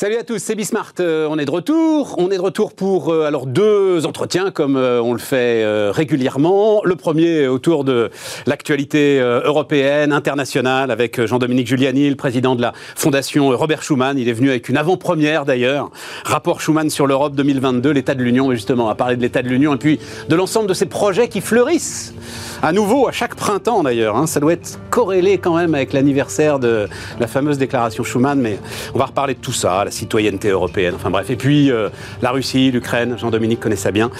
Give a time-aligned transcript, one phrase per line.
[0.00, 0.94] Salut à tous, c'est Bismart.
[1.00, 2.14] Euh, on est de retour.
[2.16, 6.80] On est de retour pour euh, alors deux entretiens comme euh, on le fait régulièrement.
[6.86, 8.08] Le premier autour de
[8.46, 14.16] l'actualité européenne, internationale, avec Jean-Dominique Giuliani, le président de la Fondation Robert Schuman.
[14.16, 15.90] Il est venu avec une avant-première d'ailleurs.
[16.24, 18.50] Rapport Schuman sur l'Europe 2022, l'état de l'Union.
[18.52, 21.42] Justement, à parler de l'état de l'Union et puis de l'ensemble de ces projets qui
[21.42, 22.14] fleurissent
[22.62, 24.16] à nouveau à chaque printemps d'ailleurs.
[24.16, 24.26] Hein.
[24.26, 28.58] Ça doit être corrélé quand même avec l'anniversaire de la fameuse déclaration Schuman, mais
[28.94, 31.30] on va reparler de tout ça, la citoyenneté européenne, enfin bref.
[31.30, 31.88] Et puis euh,
[32.22, 34.10] la Russie, l'Ukraine, Jean-Dominique connaît ça bien.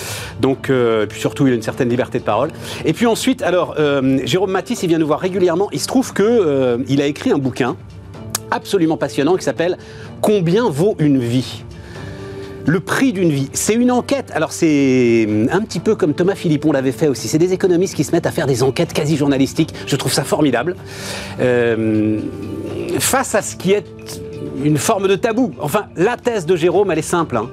[0.40, 2.50] Donc, euh, puis surtout, il a une certaine liberté de parole.
[2.84, 5.68] Et puis ensuite, alors, euh, Jérôme Matisse, il vient nous voir régulièrement.
[5.72, 7.76] Il se trouve qu'il a écrit un bouquin
[8.50, 9.78] absolument passionnant qui s'appelle
[10.20, 11.64] Combien vaut une vie?
[12.66, 14.30] Le prix d'une vie, c'est une enquête.
[14.34, 17.28] Alors c'est un petit peu comme Thomas Philippon l'avait fait aussi.
[17.28, 19.74] C'est des économistes qui se mettent à faire des enquêtes quasi journalistiques.
[19.86, 20.76] Je trouve ça formidable.
[21.40, 22.20] Euh,
[22.98, 23.86] face à ce qui est
[24.64, 25.52] une forme de tabou.
[25.60, 27.36] Enfin, la thèse de Jérôme, elle est simple.
[27.36, 27.50] Hein.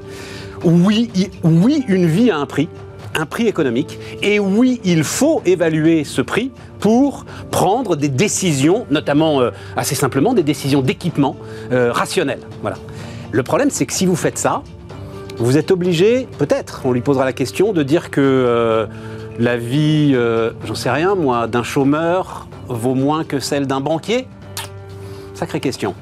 [0.64, 1.09] Oui,
[1.44, 2.67] oui, une vie a un prix
[3.16, 3.99] un prix économique.
[4.21, 10.33] Et oui, il faut évaluer ce prix pour prendre des décisions, notamment euh, assez simplement
[10.33, 11.36] des décisions d'équipement
[11.71, 12.42] euh, rationnelles.
[12.61, 12.77] Voilà.
[13.31, 14.61] Le problème, c'est que si vous faites ça,
[15.39, 18.88] vous êtes obligé, peut-être, on lui posera la question, de dire que euh,
[19.38, 24.27] la vie, euh, j'en sais rien, moi, d'un chômeur vaut moins que celle d'un banquier?
[25.35, 25.93] Sacrée question.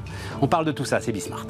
[0.42, 1.48] On parle de tout ça, c'est Bismart.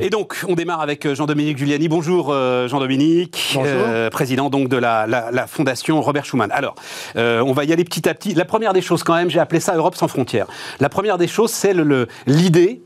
[0.00, 1.88] Et donc, on démarre avec euh, Jean-Dominique Giuliani.
[1.88, 6.50] Bonjour euh, Jean-Dominique, euh, président donc de la, fondation Robert Schuman.
[6.52, 6.76] Alors,
[7.16, 8.34] on va y aller petit à petit.
[8.34, 10.46] La première des choses quand même, j'ai appelé ça Europe sans frontières.
[10.78, 11.74] La première des choses, c'est
[12.26, 12.82] l'idée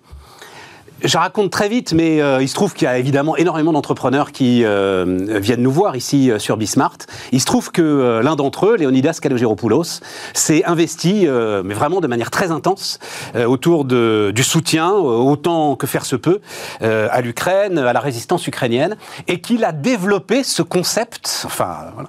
[1.04, 4.32] je raconte très vite, mais euh, il se trouve qu'il y a évidemment énormément d'entrepreneurs
[4.32, 6.98] qui euh, viennent nous voir ici euh, sur Bismart.
[7.32, 10.00] Il se trouve que l'un d'entre eux, Leonidas Kalogeropoulos,
[10.34, 11.26] s'est investi,
[11.64, 12.98] mais vraiment de manière très intense,
[13.46, 16.40] autour du soutien, autant que faire se peut,
[16.80, 18.96] à l'Ukraine, à la résistance ukrainienne,
[19.28, 22.08] et qu'il a développé ce concept, enfin, voilà,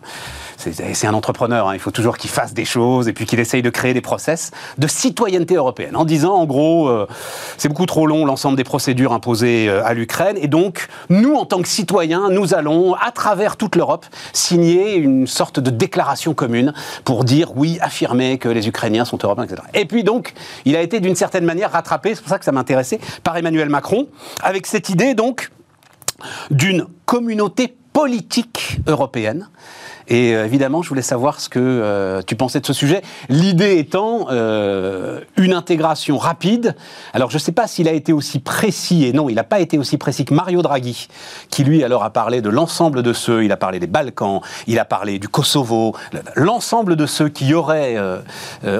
[0.71, 1.73] c'est un entrepreneur, hein.
[1.73, 4.51] il faut toujours qu'il fasse des choses et puis qu'il essaye de créer des process
[4.77, 7.07] de citoyenneté européenne, en disant en gros, euh,
[7.57, 11.45] c'est beaucoup trop long l'ensemble des procédures imposées euh, à l'Ukraine, et donc nous, en
[11.45, 16.73] tant que citoyens, nous allons, à travers toute l'Europe, signer une sorte de déclaration commune
[17.03, 19.61] pour dire oui, affirmer que les Ukrainiens sont européens, etc.
[19.73, 20.33] Et puis donc,
[20.65, 23.69] il a été d'une certaine manière rattrapé, c'est pour ça que ça m'intéressait, par Emmanuel
[23.69, 24.07] Macron,
[24.41, 25.51] avec cette idée donc
[26.51, 29.47] d'une communauté politique européenne
[30.07, 33.01] et euh, évidemment, je voulais savoir ce que euh, tu pensais de ce sujet.
[33.29, 36.75] L'idée étant euh, une intégration rapide.
[37.13, 39.59] Alors, je ne sais pas s'il a été aussi précis, et non, il n'a pas
[39.59, 41.07] été aussi précis que Mario Draghi,
[41.49, 44.79] qui lui alors a parlé de l'ensemble de ceux, il a parlé des Balkans, il
[44.79, 45.95] a parlé du Kosovo,
[46.35, 47.97] l'ensemble de ceux qui auraient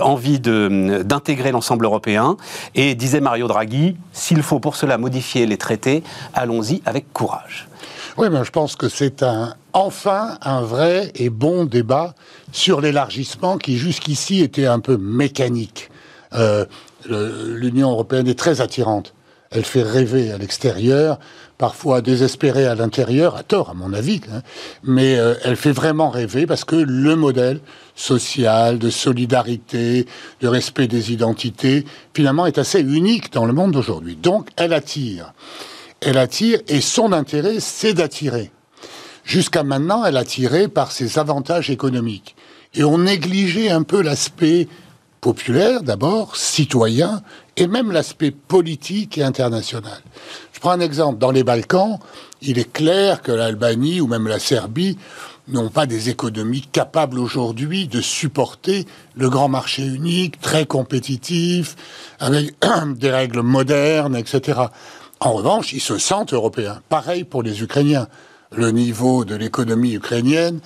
[0.02, 2.38] envie d'intégrer l'ensemble européen.
[2.76, 6.04] Et disait Mario Draghi, s'il faut pour cela modifier les traités,
[6.34, 7.68] allons-y avec courage.
[8.16, 12.14] Oui, je pense que c'est un, enfin un vrai et bon débat
[12.52, 15.90] sur l'élargissement qui jusqu'ici était un peu mécanique.
[16.34, 16.66] Euh,
[17.06, 19.14] L'Union européenne est très attirante.
[19.50, 21.20] Elle fait rêver à l'extérieur,
[21.58, 24.42] parfois désespérer à l'intérieur, à tort à mon avis, hein.
[24.84, 27.62] mais euh, elle fait vraiment rêver parce que le modèle
[27.96, 30.08] social, de solidarité,
[30.40, 34.16] de respect des identités, finalement est assez unique dans le monde d'aujourd'hui.
[34.16, 35.34] Donc elle attire
[36.06, 38.52] elle attire et son intérêt, c'est d'attirer.
[39.24, 42.36] Jusqu'à maintenant, elle attirait par ses avantages économiques.
[42.74, 44.68] Et on négligeait un peu l'aspect
[45.22, 47.22] populaire d'abord, citoyen,
[47.56, 50.02] et même l'aspect politique et international.
[50.52, 51.20] Je prends un exemple.
[51.20, 52.00] Dans les Balkans,
[52.42, 54.98] il est clair que l'Albanie ou même la Serbie
[55.48, 61.76] n'ont pas des économies capables aujourd'hui de supporter le grand marché unique, très compétitif,
[62.20, 62.56] avec
[62.98, 64.62] des règles modernes, etc.
[65.20, 66.82] En revanche, ils se sentent européens.
[66.90, 68.08] Pareil pour les Ukrainiens.
[68.52, 70.60] Le niveau de l'économie ukrainienne,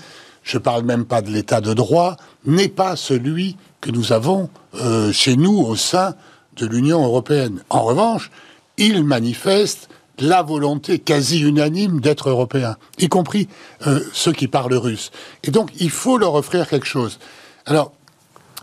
[0.44, 4.50] je ne parle même pas de l'état de droit, n'est pas celui que nous avons
[4.76, 6.16] euh, chez nous au sein
[6.58, 7.64] de l'Union européenne.
[7.70, 8.32] En revanche,
[8.78, 9.90] ils manifestent
[10.20, 13.48] la volonté quasi unanime d'être européens, y compris
[13.86, 15.12] euh, ceux qui parlent russe.
[15.44, 17.20] Et donc, il faut leur offrir quelque chose.
[17.66, 17.92] Alors,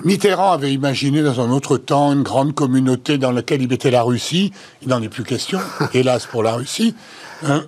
[0.03, 4.03] Mitterrand avait imaginé dans un autre temps une grande communauté dans laquelle il mettait la
[4.03, 4.53] Russie.
[4.83, 5.61] Il n'en est plus question,
[5.95, 6.97] hélas pour la Russie.
[7.45, 7.61] Euh,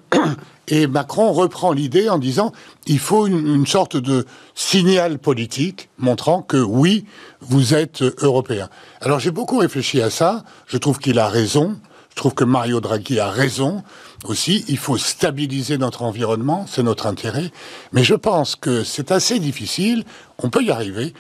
[0.69, 2.53] et Macron reprend l'idée en disant
[2.87, 4.27] il faut une, sorte de
[4.57, 7.05] signal politique montrant que oui,
[7.41, 8.69] vous êtes européen.
[9.01, 10.45] Alors j'ai beaucoup réfléchi à ça.
[10.67, 11.77] Je trouve qu'il a raison.
[12.11, 13.85] Je trouve que Mario Draghi a raison
[14.25, 14.65] aussi.
[14.69, 17.53] Il faut stabiliser notre environnement, c'est notre intérêt.
[17.93, 20.05] Mais je pense que c'est assez difficile.
[20.39, 21.13] On peut y arriver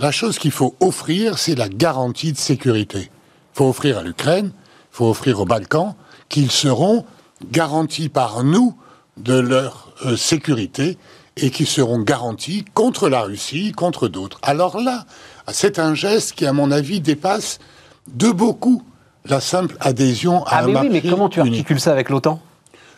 [0.00, 3.10] La chose qu'il faut offrir, c'est la garantie de sécurité.
[3.10, 5.94] Il faut offrir à l'Ukraine, il faut offrir aux Balkans,
[6.30, 7.04] qu'ils seront
[7.50, 8.74] garantis par nous
[9.18, 10.96] de leur euh, sécurité
[11.36, 14.38] et qui seront garantis contre la Russie, contre d'autres.
[14.42, 15.04] Alors là,
[15.48, 17.58] c'est un geste qui, à mon avis, dépasse
[18.08, 18.82] de beaucoup
[19.26, 21.52] la simple adhésion à ah, un mais marché oui, mais comment tu unique.
[21.52, 22.40] articules ça avec l'OTAN?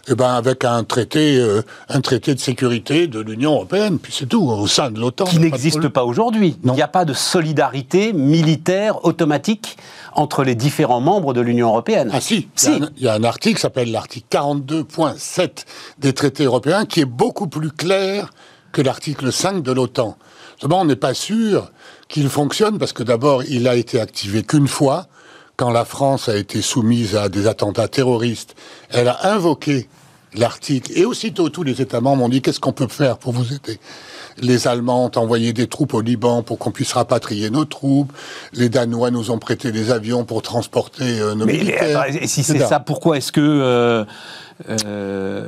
[0.08, 4.26] Eh ben, avec un traité, euh, un traité de sécurité de l'Union européenne, puis c'est
[4.26, 5.25] tout, au sein de l'OTAN.
[5.26, 5.93] Qui Pas n'existe problème.
[5.93, 6.56] pas aujourd'hui.
[6.64, 9.76] Il n'y a pas de solidarité militaire automatique
[10.14, 12.10] entre les différents membres de l'Union européenne.
[12.12, 12.69] Ah si, il y Si.
[12.69, 15.66] a un- il y, a un article qui s'appelle l'article 42.7
[15.99, 18.31] des traités européens qui est beaucoup plus clair
[18.72, 20.16] que l'article 5 de l'OTAN.
[20.60, 21.70] Seulement, on n'est pas sûr
[22.08, 25.06] qu'il fonctionne parce que d'abord, il a été activé qu'une fois,
[25.62, 28.56] quand la France a été soumise à des attentats terroristes.
[28.90, 29.86] Elle a invoqué
[30.34, 33.54] l'article et aussitôt tous les États membres ont dit qu'est-ce qu'on peut faire pour vous
[33.54, 33.78] aider?
[34.38, 38.12] Les Allemands ont envoyé des troupes au Liban pour qu'on puisse rapatrier nos troupes.
[38.52, 42.06] Les Danois nous ont prêté des avions pour transporter euh, nos Mais militaires.
[42.08, 44.04] et si c'est ça, pourquoi est-ce que euh,
[44.68, 45.46] euh,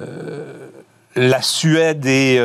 [1.16, 2.38] la Suède et,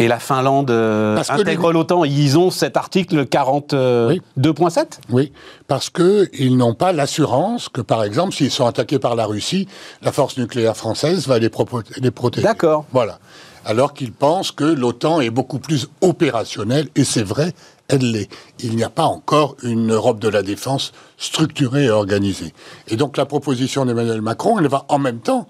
[0.00, 5.30] et la Finlande euh, Parce les- l'OTAN Ils ont cet article 42.7 Oui,
[5.68, 9.68] parce que ils n'ont pas l'assurance que, par exemple, s'ils sont attaqués par la Russie,
[10.02, 12.42] la force nucléaire française va les protéger.
[12.42, 12.86] D'accord.
[12.92, 13.18] Voilà.
[13.66, 17.52] Alors qu'ils pensent que l'OTAN est beaucoup plus opérationnelle, et c'est vrai,
[17.88, 18.30] elle l'est.
[18.60, 22.54] Il n'y a pas encore une Europe de la défense structurée et organisée.
[22.88, 25.46] Et donc la proposition d'Emmanuel Macron, elle va en même temps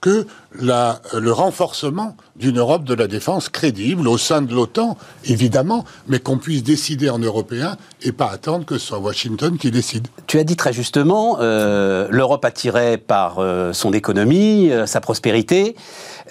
[0.00, 6.18] que le renforcement d'une Europe de la défense crédible au sein de l'OTAN, évidemment, mais
[6.18, 10.08] qu'on puisse décider en européen et pas attendre que ce soit Washington qui décide.
[10.26, 15.76] Tu as dit très justement, euh, l'Europe attirée par euh, son économie, euh, sa prospérité.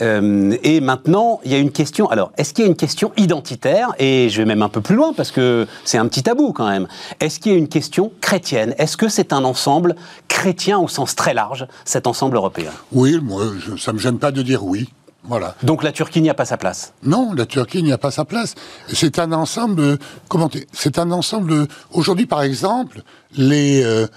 [0.02, 2.10] Euh, et maintenant, il y a une question.
[2.10, 3.90] Alors, est-ce qu'il y a une question identitaire?
[4.00, 6.70] Et je vais même un peu plus loin parce que c'est un petit tabou quand
[6.70, 6.88] même.
[7.20, 8.74] Est-ce qu'il y a une question chrétienne?
[8.78, 9.96] Est-ce que c'est un ensemble
[10.28, 12.72] chrétien au sens très large, cet ensemble européen?
[12.92, 14.90] Oui, moi, je, ça me gêne pas de dire oui.
[15.26, 15.56] Voilà.
[15.64, 16.94] Donc la Turquie n'y a pas sa place?
[17.04, 18.56] Non, la Turquie n'y a pas sa place.
[18.92, 20.00] C'est un ensemble.
[20.30, 21.68] Comment C'est un ensemble.
[21.92, 23.02] Aujourd'hui, par exemple,
[23.36, 24.08] les, euh,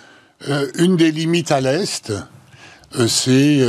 [0.48, 2.12] euh, une des limites à l'est,
[3.08, 3.60] c'est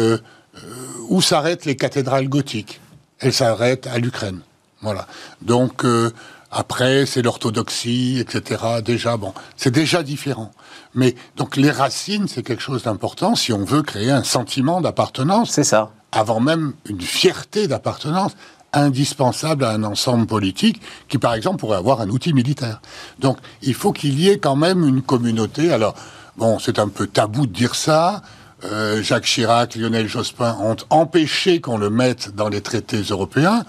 [1.09, 2.79] où s'arrêtent les cathédrales gothiques?
[3.19, 4.39] Elles s'arrêtent à l'Ukraine.
[4.81, 5.07] Voilà.
[5.41, 6.11] Donc euh,
[6.51, 8.81] après, c'est l'orthodoxie, etc.
[8.85, 10.51] Déjà, bon, c'est déjà différent.
[10.93, 15.51] Mais donc les racines, c'est quelque chose d'important si on veut créer un sentiment d'appartenance
[15.51, 15.91] C'est ça.
[16.11, 18.33] avant même une fierté d'appartenance
[18.73, 22.81] indispensable à un ensemble politique qui, par exemple, pourrait avoir un outil militaire.
[23.19, 25.71] Donc, il faut qu'il y ait quand même une communauté.
[25.71, 25.95] Alors,
[26.37, 28.21] bon, c'est un peu tabou de dire ça.
[28.65, 33.65] Euh, Jacques Chirac, Lionel Jospin ont empêché qu'on le mette dans les traités européens.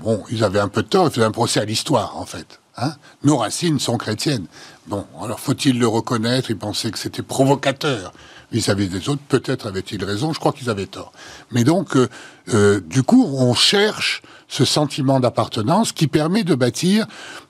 [0.00, 2.60] Bon, ils avaient un peu tort, ils faisaient un procès à l'histoire, en fait.
[2.76, 4.46] Hein Nos racines sont chrétiennes.
[4.86, 6.50] Bon, alors faut-il le reconnaître?
[6.50, 8.12] Ils pensaient que c'était provocateur
[8.50, 9.22] vis-à-vis des autres.
[9.28, 11.12] Peut-être avaient-ils raison, je crois qu'ils avaient tort.
[11.50, 12.08] Mais donc, euh,
[12.52, 17.06] euh, du coup, on cherche ce sentiment d'appartenance qui permet de bâtir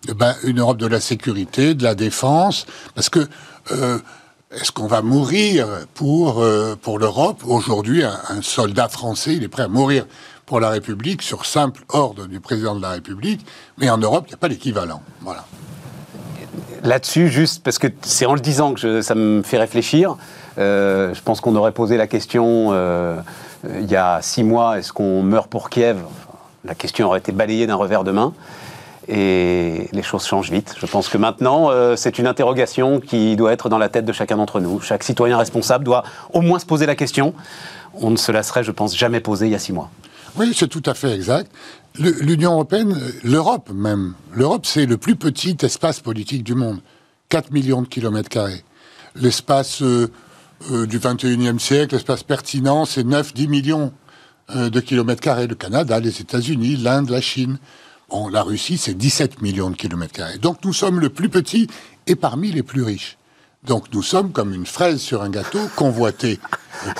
[0.08, 3.28] eh ben, une Europe de la sécurité, de la défense, parce que
[4.54, 9.68] est-ce qu'on va mourir pour, euh, l'Europe Aujourd'hui, un, soldat français, il est prêt à
[9.68, 10.06] mourir
[10.46, 13.46] pour la République sur simple ordre du président de la République,
[13.78, 15.00] mais en Europe, il n'y a pas l'équivalent.
[15.22, 15.44] Voilà.
[16.82, 20.16] Là-dessus, juste parce que c'est en le disant que ça me fait réfléchir.
[20.58, 23.16] euh, je pense qu'on aurait posé la question euh,
[23.80, 25.98] il y a six mois est-ce qu'on meurt pour Kiev?
[26.64, 28.34] La question aurait été balayée d'un revers de main.
[29.08, 30.74] Et les choses changent vite.
[30.78, 34.12] Je pense que maintenant, euh, c'est une interrogation qui doit être dans la tête de
[34.12, 34.80] chacun d'entre nous.
[34.80, 37.34] Chaque citoyen responsable doit au moins se poser la question.
[37.94, 39.90] On ne se la serait, je pense, jamais posée il y a six mois.
[40.36, 41.50] Oui, c'est tout à fait exact.
[41.98, 46.80] L'Union européenne, l'Europe même, l'Europe c'est le plus petit espace politique du monde,
[47.28, 48.64] 4 millions de kilomètres carrés.
[49.14, 50.10] L'espace euh,
[50.70, 53.92] euh, du 21e siècle, l'espace pertinent, c'est 9-10 millions
[54.54, 55.46] de kilomètres carrés.
[55.46, 57.58] Le Canada, les États-Unis, l'Inde, la Chine.
[58.30, 60.36] La Russie, c'est 17 millions de kilomètres carrés.
[60.36, 61.66] Donc nous sommes le plus petit
[62.06, 63.16] et parmi les plus riches.
[63.64, 66.38] Donc nous sommes comme une fraise sur un gâteau, convoité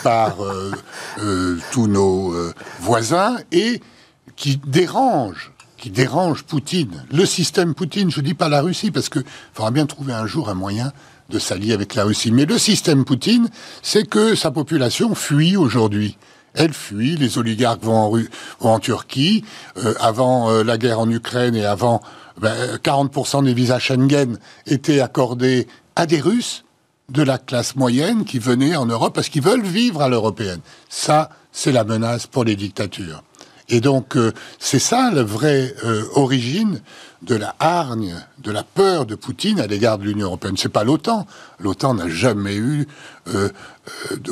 [0.02, 0.73] par euh,
[1.19, 3.83] euh, tous nos euh, voisins et
[4.37, 5.52] qui dérange,
[6.47, 7.04] Poutine.
[7.12, 9.19] Le système Poutine, je dis pas la Russie, parce que
[9.52, 10.92] faudra bien trouver un jour un moyen
[11.28, 12.31] de s'allier avec la Russie.
[12.31, 13.50] Mais le système Poutine,
[13.83, 16.16] c'est que sa population fuit aujourd'hui.
[16.54, 18.12] Elle fuit, les oligarques vont
[18.61, 19.44] en, Turquie.
[19.78, 22.02] Euh, avant euh, la guerre en Ukraine et avant,
[22.38, 25.66] ben, 40% des visas Schengen étaient accordés
[25.97, 26.64] à des Russes
[27.09, 30.61] de la classe moyenne qui venaient en Europe parce qu'ils veulent vivre à l'européenne.
[30.88, 33.23] Ça, c'est la menace pour les dictatures.
[33.68, 35.75] Et donc, euh, c'est ça la vraie
[36.14, 36.80] origine
[37.22, 40.56] de la hargne, de la peur de Poutine à l'égard de l'Union européenne.
[40.56, 41.26] C'est pas l'OTAN.
[41.60, 42.88] L'OTAN n'a jamais eu
[43.32, 43.48] euh,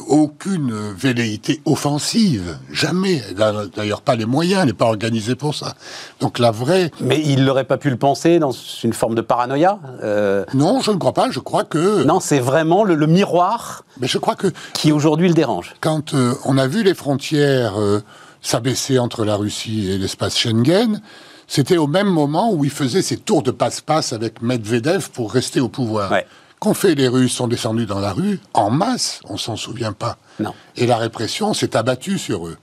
[0.09, 3.23] aucune velléité offensive, jamais.
[3.77, 5.75] D'ailleurs, pas les moyens, elle n'est pas organisée pour ça.
[6.21, 6.91] Donc la vraie.
[7.01, 9.79] Mais il n'aurait pas pu le penser dans une forme de paranoïa.
[10.55, 11.31] Non, je ne crois pas.
[11.31, 12.03] Je crois que.
[12.03, 13.85] Non, c'est vraiment le, miroir.
[14.01, 15.75] Mais je crois que qui aujourd'hui le dérange.
[15.81, 17.75] Quand on a vu les frontières
[18.43, 21.01] s'abaisser entre la Russie et l'espace Schengen,
[21.51, 25.59] c'était au même moment où il faisait ses tours de passe-passe avec Medvedev pour rester
[25.59, 26.15] au pouvoir.
[26.61, 30.17] Qu'ont fait les Russes sont descendus dans la rue en masse, on s'en souvient pas.
[30.39, 30.55] Non.
[30.77, 32.57] Et la répression s'est abattue sur eux.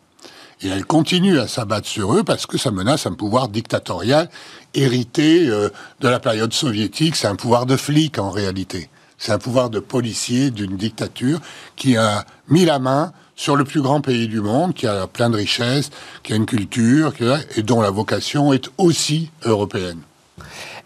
[0.61, 4.29] Et elle continue à s'abattre sur eux parce que ça menace un pouvoir dictatorial
[4.73, 5.67] hérité euh,
[5.99, 7.17] de la période soviétique.
[7.17, 8.89] C'est un pouvoir de flic en réalité.
[9.17, 11.41] C'est un pouvoir de policier d'une dictature
[11.75, 15.29] qui a mis la main sur le plus grand pays du monde, qui a plein
[15.29, 15.91] de richesses,
[16.23, 17.13] qui a une culture,
[17.55, 19.99] et dont la vocation est aussi européenne.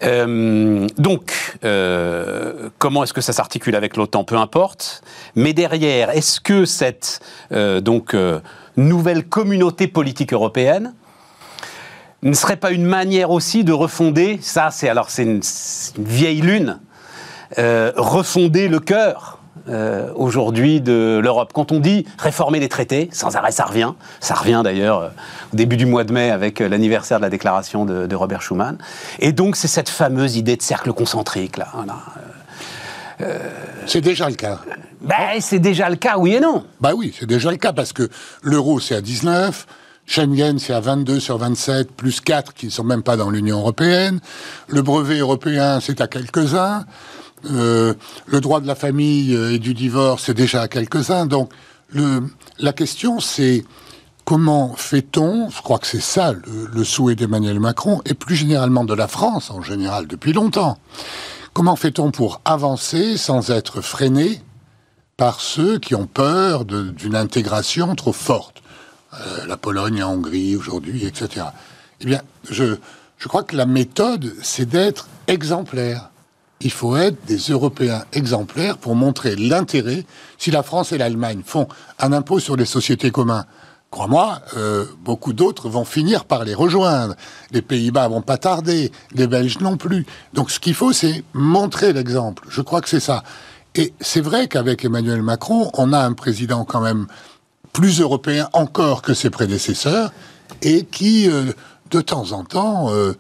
[0.04, 4.24] Euh, donc, euh, comment est-ce que ça s'articule avec l'OTAN?
[4.24, 5.02] Peu importe.
[5.36, 8.16] Mais derrière, est-ce que cette euh, donc
[8.78, 10.94] nouvelle communauté politique européenne
[12.24, 15.42] ne serait pas une manière aussi de refonder Ça, c'est alors c'est une,
[15.98, 16.80] vieille lune.
[17.58, 21.52] refonder le cœur euh, aujourd'hui de l'Europe.
[21.54, 23.94] Quand on dit réformer les traités, sans arrêt ça revient.
[24.20, 25.10] Ça revient d'ailleurs euh,
[25.54, 28.78] au début du mois de mai avec euh, l'anniversaire de la déclaration de, Robert Schuman.
[29.20, 31.68] Et donc c'est cette fameuse idée de cercle concentrique là.
[33.86, 34.60] c'est déjà le cas.
[35.02, 36.66] Ben, c'est déjà le cas, oui et non.
[36.80, 38.10] Bah oui, c'est déjà le cas parce que
[38.44, 39.68] l'euro c'est à 19.
[40.08, 43.60] Schengen, c'est à 22 sur 27, plus 4 qui ne sont même pas dans l'Union
[43.60, 44.20] européenne.
[44.68, 46.86] Le brevet européen, c'est à quelques-uns.
[47.50, 47.94] Euh,
[48.28, 51.26] le droit de la famille euh, et du divorce, c'est déjà quelques-uns.
[51.26, 51.52] Donc,
[52.60, 53.66] la question, c'est
[54.24, 58.94] comment fait-on, je crois que c'est ça le, souhait d'Emmanuel Macron, et plus généralement de
[58.94, 60.78] la France en général depuis longtemps,
[61.54, 64.42] comment fait-on pour avancer sans être freiné
[65.18, 68.64] par ceux qui ont peur d'une intégration trop forte
[69.14, 71.48] euh, La Pologne, la Hongrie aujourd'hui, etc.
[72.00, 72.78] Eh bien, je
[73.28, 76.11] crois que la méthode, c'est d'être exemplaire
[76.62, 80.06] il faut être des Européens exemplaires pour montrer l'intérêt.
[80.38, 81.68] Si la France et l'Allemagne font
[82.00, 83.46] un impôt sur les sociétés communs,
[83.90, 87.16] crois-moi, euh, beaucoup d'autres vont finir par les rejoindre.
[87.52, 90.06] Les Pays-Bas vont pas tarder, les Belges non plus.
[90.34, 92.46] Donc ce qu'il faut, c'est montrer l'exemple.
[92.50, 93.24] Je crois que c'est ça.
[93.76, 97.08] Et c'est vrai qu'avec Emmanuel Macron, on a un président quand même
[97.74, 100.12] plus européen encore que ses prédécesseurs
[100.62, 101.54] et qui, euh,
[101.90, 103.14] de temps en temps, euh,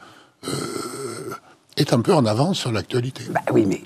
[1.82, 3.24] est un peu en avance sur l'actualité.
[3.30, 3.82] Bah oui, mais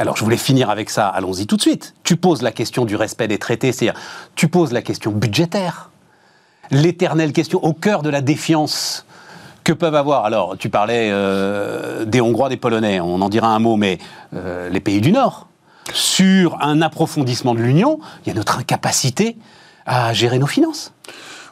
[0.00, 1.08] alors, je voulais finir avec ça.
[1.08, 1.94] Allons-y tout de suite.
[2.04, 4.00] Tu poses la question du respect des traités, c'est-à-dire,
[4.36, 5.90] tu poses la question budgétaire.
[6.70, 9.04] L'éternelle question au cœur de la défiance
[9.64, 10.24] que peuvent avoir.
[10.24, 13.98] Alors, tu parlais euh, des Hongrois, des Polonais, on en dira un mot, mais
[14.34, 15.48] euh, les pays du Nord.
[15.92, 19.36] Sur un approfondissement de l'Union, il y a notre incapacité
[19.84, 20.92] à gérer nos finances.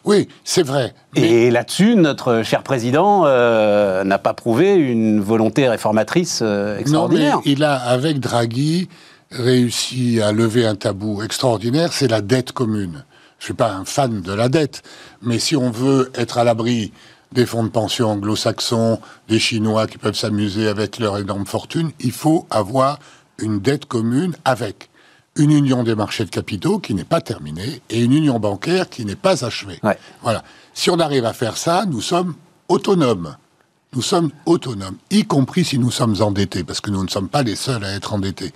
[0.06, 0.94] Oui, c'est vrai.
[1.16, 7.34] Et là-dessus, notre cher président euh, n'a pas prouvé une volonté réformatrice euh, extraordinaire.
[7.34, 8.88] Non, mais il a, avec Draghi,
[9.32, 13.04] réussi à lever un tabou extraordinaire, c'est la dette commune.
[13.38, 14.82] Je ne suis pas un fan de la dette,
[15.22, 16.92] mais si on veut être à l'abri
[17.32, 22.12] des fonds de pension anglo-saxons, des Chinois qui peuvent s'amuser avec leur énorme fortune, il
[22.12, 23.00] faut avoir
[23.38, 24.88] une dette commune avec
[25.36, 29.04] une union des marchés de capitaux qui n'est pas terminée et une union bancaire qui
[29.04, 29.80] n'est pas achevée.
[30.22, 30.42] Voilà.
[30.74, 32.34] Si on arrive à faire ça, nous sommes
[32.68, 33.36] autonomes.
[33.94, 37.42] Nous sommes autonomes, y compris si nous sommes endettés, parce que nous ne sommes pas
[37.42, 38.52] les seuls à être endettés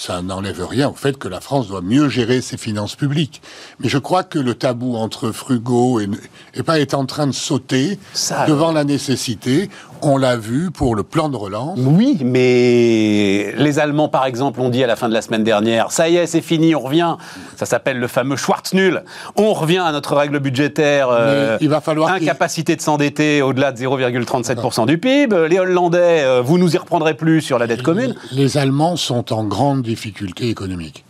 [0.00, 3.42] ça n'enlève rien au fait que la France doit mieux gérer ses finances publiques.
[3.80, 6.08] Mais je crois que le tabou entre frugaux et,
[6.54, 7.98] et pas est en train de sauter
[8.48, 9.68] devant la nécessité.
[10.02, 11.78] On l'a vu pour le plan de relance.
[11.78, 15.92] Oui, mais les Allemands, par exemple, ont dit à la fin de la semaine dernière
[15.92, 17.16] ça y est, c'est fini, on revient.
[17.56, 19.04] Ça s'appelle le fameux Schwarz-Null.
[19.36, 21.08] On revient à notre règle budgétaire.
[21.10, 25.48] Euh, il va falloir incapacité de s'endetter au-delà de 0,37% du PIB.
[25.48, 28.14] Les Hollandais, euh, vous nous y reprendrez plus sur la dette commune.
[28.32, 31.04] Les Allemands sont en grande difficultés économiques.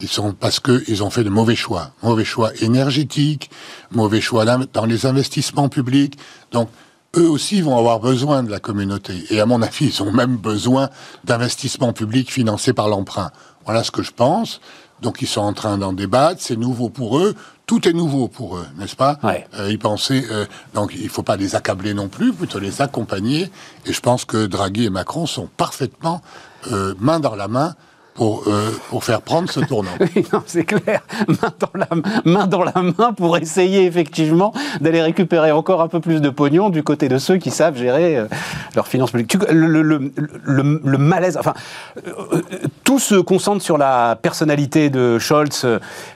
[0.00, 3.50] Ils sont parce qu'ils ont fait de mauvais choix, mauvais choix énergétiques,
[3.92, 6.18] mauvais choix dans les investissements publics.
[6.50, 6.68] Donc
[7.16, 9.14] eux aussi vont avoir besoin de la communauté.
[9.30, 10.90] Et à mon avis, ils ont même besoin
[11.24, 13.30] d'investissements publics financés par l'emprunt.
[13.64, 14.60] Voilà ce que je pense.
[15.02, 16.40] Donc ils sont en train d'en débattre.
[16.40, 17.34] C'est nouveau pour eux.
[17.66, 19.18] Tout est nouveau pour eux, n'est-ce pas?
[19.24, 20.24] Euh, Ils pensaient.
[20.30, 23.50] Euh, donc il ne faut pas les accabler non plus, plutôt les accompagner.
[23.86, 26.22] Et je pense que Draghi et Macron sont parfaitement
[26.70, 27.74] euh, main dans la main
[28.14, 29.90] pour, euh, pour faire prendre ce tournant.
[30.14, 31.00] Oui, c'est clair.
[32.24, 36.70] Main dans, la, main pour essayer effectivement d'aller récupérer encore un peu plus de pognon
[36.70, 38.26] du côté de ceux qui savent gérer euh,
[38.74, 39.36] leurs finances publiques.
[39.50, 41.54] Le, malaise, enfin,
[42.06, 42.42] euh,
[42.84, 45.66] tout se concentre sur la personnalité de Scholz,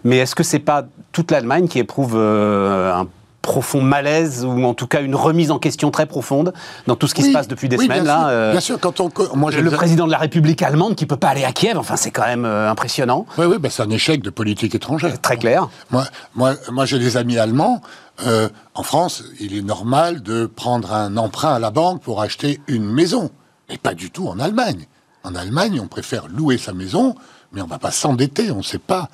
[0.04, 3.06] mais est-ce que c'est pas toute l'Allemagne qui éprouve un
[3.46, 6.52] profond malaise ou en tout cas une remise en question très profonde
[6.88, 8.18] dans tout ce qui se passe depuis des semaines bien là.
[8.18, 11.16] Sûr, euh, bien sûr, quand on, moi, le président de la République allemande qui peut
[11.16, 13.24] pas aller à Kiev, enfin c'est quand même euh, impressionnant.
[13.38, 15.18] Oui, oui, ben, c'est un échec de politique étrangère.
[15.20, 15.68] Très clair.
[15.90, 17.80] Moi, moi, moi j'ai des amis allemands.
[18.26, 22.60] Euh, en France, il est normal de prendre un emprunt à la banque pour acheter
[22.66, 23.30] une maison,
[23.68, 24.86] mais pas du tout en Allemagne.
[25.22, 27.14] En Allemagne, on préfère louer sa maison,
[27.52, 28.50] mais on va pas s'endetter.
[28.50, 29.08] On ne sait pas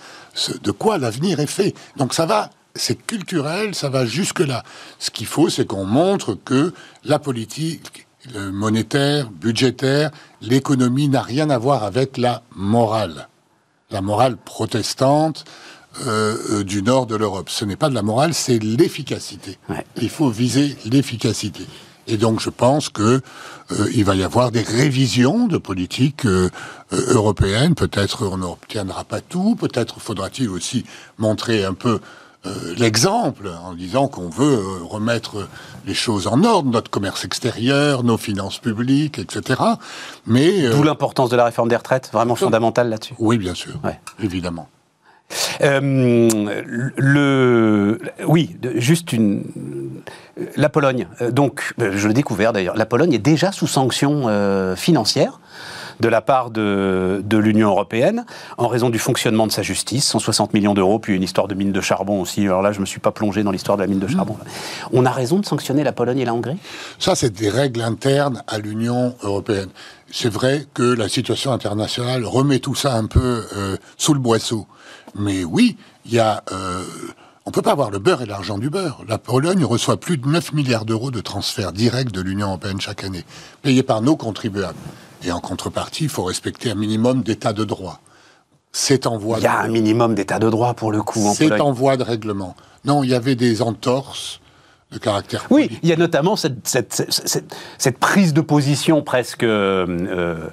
[0.63, 1.75] de quoi l'avenir est fait.
[1.99, 4.63] Donc ça va c'est culturel, ça va jusque-là.
[4.99, 6.73] Ce qu'il faut, c'est qu'on montre que
[7.05, 10.11] la politique le monétaire, budgétaire,
[10.41, 13.29] l'économie n'a rien à voir avec la morale.
[13.91, 15.45] La morale protestante
[16.07, 17.51] euh, euh, du nord de l'Europe.
[17.51, 19.59] Ce n'est pas de la morale, c'est l'efficacité.
[20.01, 21.67] Il faut viser l'efficacité.
[22.07, 23.21] Et donc je pense que
[23.73, 26.27] euh, il va y avoir des révisions de politique
[26.91, 27.75] européenne.
[27.75, 29.57] Peut-être on n'obtiendra pas tout.
[29.57, 30.85] Peut-être faudra-t-il aussi
[31.19, 32.01] montrer un peu
[32.45, 35.49] euh, l'exemple en disant qu'on veut euh, remettre
[35.87, 39.61] les choses en ordre, notre commerce extérieur, nos finances publiques, etc.
[40.27, 43.15] Mais euh, d'où l'importance de la réforme des retraites, vraiment fondamentale là-dessus.
[43.21, 43.75] Oui, bien sûr,
[44.21, 44.69] évidemment.
[45.61, 45.99] le,
[48.27, 49.45] oui, juste une.
[50.57, 54.27] La Pologne, donc, je l'ai découvert d'ailleurs, la Pologne est déjà sous sanction
[54.77, 55.39] financière
[56.03, 58.27] de la part de, l'Union européenne
[58.59, 61.71] en raison du fonctionnement de sa justice, 160 millions d'euros, puis une histoire de mine
[61.71, 62.43] de charbon aussi.
[62.43, 64.37] Alors là, je ne me suis pas plongé dans l'histoire de la mine de charbon.
[64.93, 66.59] On a raison de sanctionner la Pologne et la Hongrie?
[66.99, 69.69] Ça, c'est des règles internes à l'Union européenne.
[70.11, 74.67] C'est vrai que la situation internationale remet tout ça un peu euh, sous le boisseau.
[75.15, 76.43] Mais oui, il y a...
[76.51, 76.83] Euh,
[77.45, 79.03] on ne peut pas avoir le beurre et l'argent du beurre.
[79.09, 83.03] La Pologne reçoit plus de 9 milliards d'euros de transferts directs de l'Union européenne chaque
[83.03, 83.25] année,
[83.63, 84.79] payés par nos contribuables.
[85.25, 88.01] Et en contrepartie, il faut respecter un minimum d'état de droit.
[88.73, 89.39] C'est en voie.
[89.39, 91.33] Il y a un minimum d'état de droit pour le coup.
[91.35, 92.57] C'est en voie de règlement.
[92.85, 94.41] Non, il y avait des entorses
[94.91, 95.47] de caractère.
[95.51, 99.43] Oui, il y a notamment cette, cette, prise de position presque.
[99.43, 100.49] Euh,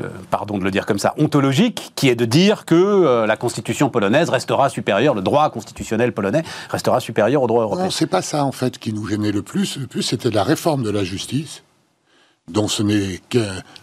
[0.00, 3.36] euh, pardon de le dire comme ça, ontologique, qui est de dire que euh, la
[3.36, 7.84] constitution polonaise restera supérieure, le droit constitutionnel polonais restera supérieur au droit européen.
[7.84, 9.76] Non, c'est pas ça en fait qui nous gênait le plus.
[9.76, 11.62] Le plus, c'était la réforme de la justice
[12.50, 13.20] dont ce n'est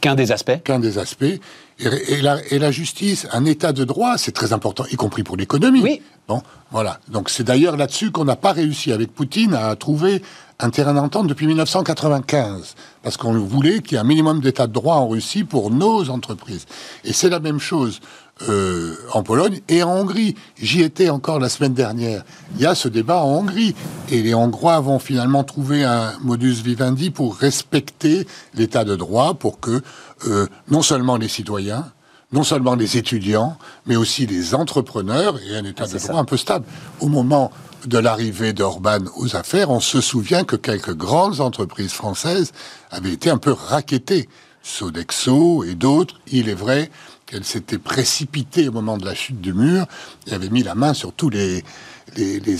[0.01, 0.63] qu'un des aspects.
[0.63, 1.39] Qu'un des aspects.
[1.79, 5.81] Et, la, justice, un état de droit, c'est très important, y compris pour l'économie.
[5.81, 6.01] Oui.
[6.27, 6.41] Bon,
[6.71, 6.99] voilà.
[7.07, 10.21] Donc c'est d'ailleurs là-dessus qu'on n'a pas réussi avec Poutine à trouver
[10.59, 14.73] un terrain d'entente depuis 1995, parce qu'on voulait qu'il y ait un minimum d'état de
[14.73, 16.65] droit en Russie pour nos entreprises.
[17.05, 18.01] Et c'est la même chose
[18.47, 20.36] euh, en Pologne et en Hongrie.
[20.62, 22.23] J'y étais encore la semaine dernière.
[22.56, 23.75] Il y a ce débat en Hongrie.
[24.10, 29.60] Et les Hongrois vont finalement trouver un modus vivendi pour respecter l'état de droit, pour
[29.60, 29.82] que
[30.28, 31.91] euh, non seulement les citoyens,
[32.32, 36.38] non seulement les étudiants, mais aussi les entrepreneurs aient un état de droit un peu
[36.38, 36.65] stable.
[37.02, 37.52] Au moment
[37.86, 42.52] de l'arrivée d'Orban aux affaires, on se souvient que quelques grandes entreprises françaises
[42.91, 44.30] avaient été un peu raquettées.
[44.62, 46.91] Sodexo et d'autres, il est vrai,
[47.29, 49.85] qu'elle s'était précipitée au moment de la chute du mur
[50.27, 51.63] et avait mis la main sur tous les,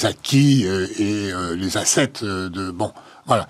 [0.04, 2.70] acquis euh, et euh, les assets euh, de...
[2.70, 2.94] Bon,
[3.26, 3.48] voilà.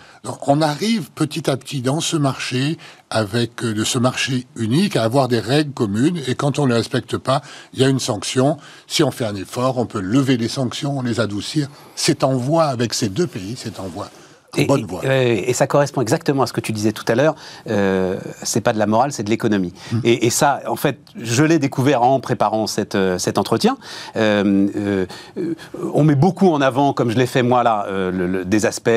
[0.48, 2.78] On arrive petit à petit dans ce marché,
[3.10, 6.20] avec de ce marché unique, à avoir des règles communes.
[6.28, 7.42] Et quand on ne les respecte pas,
[7.74, 8.58] il y a une sanction.
[8.88, 11.68] Si on fait un effort, on peut lever les sanctions, les adoucir.
[11.96, 14.10] C'est en voie avec ces deux pays, c'est en voie.
[14.58, 17.36] Et, ça correspond exactement à ce que tu disais tout à l'heure.
[17.70, 19.74] Euh, c'est pas de la morale, c'est de l'économie.
[19.94, 20.02] Hum.
[20.04, 23.78] Et, ça, en fait, je l'ai découvert en préparant cette, euh, cet entretien.
[24.16, 25.06] Euh,
[25.38, 25.56] euh,
[25.94, 27.88] on met beaucoup en avant, comme je l'ai fait moi là,
[28.46, 28.90] des aspects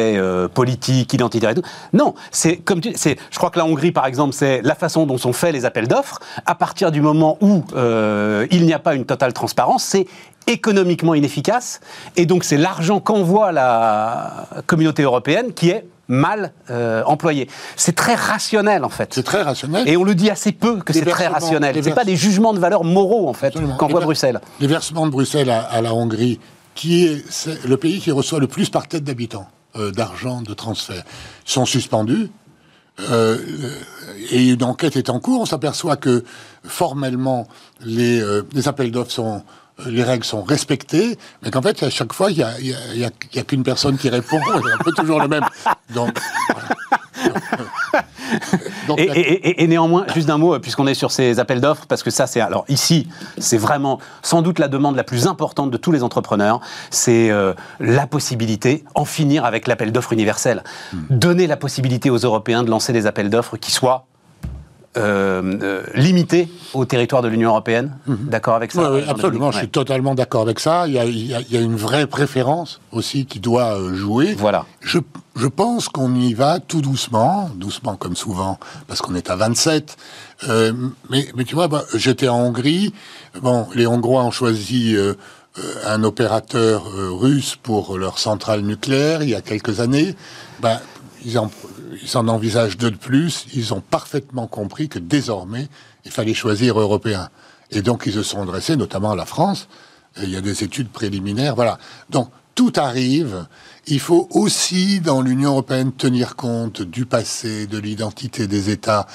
[0.54, 1.62] politiques, identitaires et tout.
[1.92, 3.18] Non, c'est comme tu, c'est.
[3.30, 5.88] Je crois que la Hongrie, par exemple, c'est la façon dont sont faits les appels
[5.88, 6.20] d'offres.
[6.46, 7.64] À partir du moment où
[8.50, 10.06] il n'y a pas une totale transparence, c'est
[10.46, 11.80] économiquement inefficace.
[12.16, 17.48] Et donc c'est l'argent qu'envoie la communauté européenne qui est mal euh, employé.
[17.76, 19.12] C'est très rationnel en fait.
[19.14, 19.88] C'est très rationnel.
[19.88, 21.76] Et on le dit assez peu que c'est très rationnel.
[21.82, 24.40] C'est pas des jugements de valeur moraux en fait qu'envoie Bruxelles.
[24.60, 26.38] Les versements de Bruxelles à, la Hongrie,
[26.74, 31.02] qui est, le pays qui reçoit le plus par tête d'habitants euh, d'argent de transfert,
[31.44, 32.30] sont suspendus.
[33.10, 33.38] Euh,
[34.30, 35.40] et une enquête est en cours.
[35.40, 36.24] On s'aperçoit que
[36.62, 37.48] formellement
[37.82, 39.42] les, les appels d'offres sont
[39.86, 43.42] les règles sont respectées, mais qu'en fait, à chaque fois, il n'y a, y a,
[43.42, 45.44] qu'une personne qui répond, et un peu toujours le même.
[45.94, 46.18] Donc,
[48.98, 52.40] et, néanmoins, juste d'un mot, puisqu'on est sur ces appels d'offres, parce que ça, c'est
[52.40, 53.08] alors ici,
[53.38, 57.54] c'est vraiment sans doute la demande la plus importante de tous les entrepreneurs, c'est euh,
[57.80, 60.98] la possibilité, en finir avec l'appel d'offres universel, hmm.
[61.10, 64.06] donner la possibilité aux Européens de lancer des appels d'offres qui soient
[64.98, 67.96] euh, euh, limité au territoire de l'Union européenne.
[68.06, 68.28] Mhm.
[68.28, 69.50] D'accord avec ça Oui, absolument.
[69.50, 70.86] Je suis totalement d'accord avec ça.
[70.86, 74.34] Il y, a, une vraie préférence aussi qui doit euh, jouer.
[74.34, 74.66] Voilà.
[74.82, 74.98] Je,
[75.34, 79.96] je pense qu'on y va tout doucement, doucement comme souvent, parce qu'on est à 27.
[81.08, 82.92] mais, mais tu vois, bah, j'étais en Hongrie.
[83.40, 84.94] Bon, les Hongrois ont choisi
[85.86, 86.84] un opérateur
[87.18, 90.14] russe pour leur centrale nucléaire il y a quelques années.
[90.60, 90.78] Ben,
[91.24, 91.50] ils en,
[92.02, 93.46] ils en envisagent deux de plus.
[93.54, 95.68] Ils ont parfaitement compris que désormais,
[96.04, 97.28] il fallait choisir européen.
[97.70, 99.68] Et donc, ils se sont dressés, notamment à la France.
[100.22, 101.54] Il y a des études préliminaires.
[101.54, 101.78] Voilà.
[102.10, 103.46] Donc, tout arrive.
[103.86, 109.06] Il faut aussi, dans l'Union européenne, tenir compte du passé, de l'identité des États.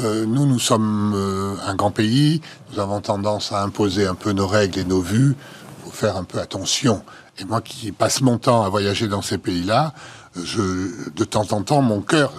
[0.00, 2.40] Euh, nous, nous sommes euh, un grand pays.
[2.72, 5.36] Nous avons tendance à imposer un peu nos règles et nos vues.
[5.36, 7.02] Il faut faire un peu attention.
[7.38, 9.94] Et moi qui passe mon temps à voyager dans ces pays-là,
[10.44, 12.32] je, de temps en temps, mon cœur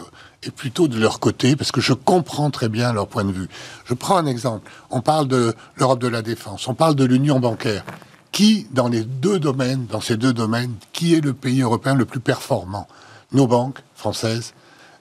[0.43, 3.49] est plutôt de leur côté parce que je comprends très bien leur point de vue.
[3.85, 4.69] Je prends un exemple.
[4.89, 7.83] On parle de l'Europe de la défense, on parle de l'union bancaire.
[8.31, 12.05] Qui, dans les deux domaines, dans ces deux domaines, qui est le pays européen le
[12.05, 12.87] plus performant?
[13.31, 14.53] Nos banques françaises,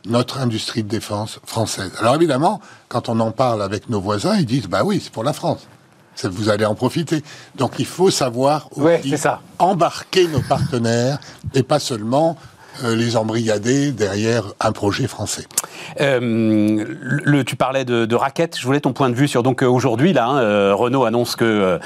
[0.06, 1.92] notre industrie de défense française.
[2.00, 5.24] Alors évidemment, quand on en parle avec nos voisins, ils disent bah oui, c'est pour
[5.24, 5.66] la France.
[6.24, 7.22] Vous allez en profiter.
[7.54, 8.68] Donc il faut savoir
[9.58, 11.18] embarquer nos partenaires
[11.54, 12.36] et pas seulement
[12.84, 15.46] les embrigader derrière un projet français.
[16.00, 16.84] Euh,
[17.46, 18.58] tu parlais de, de raquettes.
[18.58, 21.78] Je voulais ton point de vue sur donc euh, aujourd'hui là, hein, Renault annonce que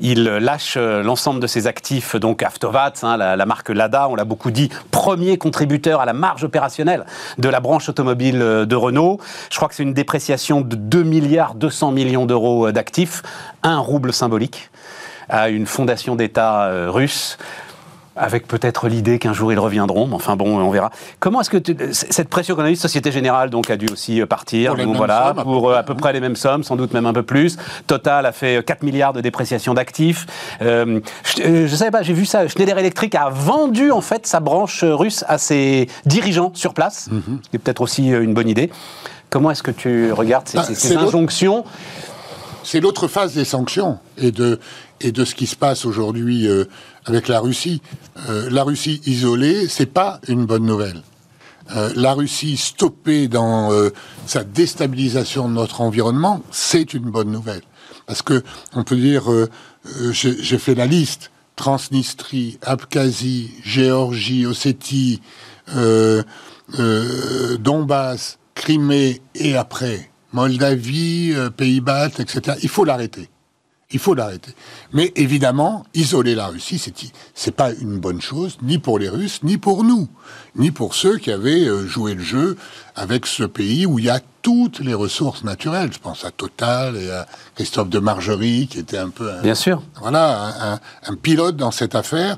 [0.00, 4.70] il lâche l'ensemble de ses actifs donc hein, la, marque Lada, on l'a beaucoup dit,
[4.90, 7.04] premier contributeur à la marge opérationnelle
[7.38, 9.18] de la branche automobile de Renault.
[9.50, 13.22] Je crois que c'est une dépréciation de 2 milliards 200 millions d'euros d'actifs,
[13.62, 14.70] un rouble symbolique
[15.28, 17.38] à une fondation d'État russe
[18.20, 20.06] avec peut-être l'idée qu'un jour ils reviendront.
[20.06, 20.90] Mais enfin bon, on verra.
[21.18, 24.26] Comment est-ce que cette pression qu'on a eue, Société Générale donc a dû aussi euh,
[24.26, 27.22] partir, pour voilà, pour à peu, près les mêmes sommes, sans doute même un peu
[27.22, 27.56] plus.
[27.86, 30.26] Total a fait 4 milliards de dépréciation d'actifs.
[30.60, 32.46] Euh, je, ne euh, savais pas, j'ai vu ça.
[32.46, 37.20] Schneider Electric a vendu en fait sa branche russe à ses dirigeants sur place, mm
[37.42, 38.70] ce qui est peut-être aussi une bonne idée.
[39.30, 41.64] Comment est-ce que tu regardes ces, bah, injonctions?
[42.64, 44.58] C'est l'autre phase des sanctions et de,
[45.00, 46.48] et de ce qui se passe aujourd'hui
[47.10, 47.82] avec la Russie.
[48.28, 51.02] Euh, la Russie isolée, c'est pas une bonne nouvelle.
[51.74, 53.90] Euh, la Russie stoppée dans euh,
[54.26, 57.62] sa déstabilisation de notre environnement, c'est une bonne nouvelle.
[58.06, 58.42] Parce que
[58.74, 59.24] on peut dire,
[60.10, 65.20] j'ai fait la liste Transnistrie, Abkhazie, Géorgie, Ossétie,
[67.60, 72.56] Donbass, Crimée et après Moldavie, Pays-Bas, etc.
[72.64, 73.28] Il faut l'arrêter.
[73.92, 74.52] Il faut l'arrêter.
[74.92, 76.94] Mais évidemment, isoler la Russie, c'est
[77.34, 80.08] c'est pas une bonne chose, ni pour les Russes, ni pour nous,
[80.54, 82.56] ni pour ceux qui avaient euh, joué le jeu
[82.94, 85.92] avec ce pays où il y a toutes les ressources naturelles.
[85.92, 87.26] Je pense à Total et à
[87.56, 91.94] Christophe de Margerie, qui était un peu, bien sûr, voilà, un, un pilote dans cette
[91.94, 92.36] affaire.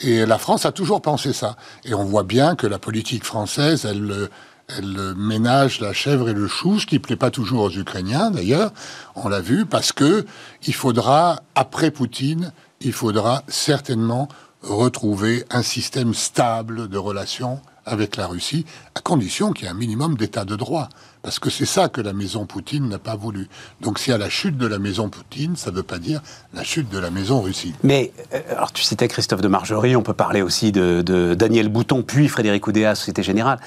[0.00, 1.56] Et la France a toujours pensé ça.
[1.84, 4.28] Et on voit bien que la politique française, elle
[4.68, 8.72] elle ménage la chèvre et le chou, ce qui plaît pas toujours aux Ukrainiens d'ailleurs.
[9.14, 10.24] On l'a vu parce que
[10.66, 14.28] il faudra après Poutine, il faudra certainement
[14.62, 19.74] retrouver un système stable de relations avec la Russie, à condition qu'il y ait un
[19.74, 20.88] minimum d'état de droit.
[21.24, 23.48] Parce que c'est ça que la maison Poutine n'a pas voulu.
[23.80, 26.20] Donc s'il y a la chute de la maison Poutine, ça ne veut pas dire
[26.52, 27.72] la chute de la maison Russie.
[27.82, 32.02] Mais, euh, alors tu citais Christophe de Margerie, on peut parler aussi de, Daniel Bouton,
[32.02, 33.58] puis Frédéric Oudéa, Société Générale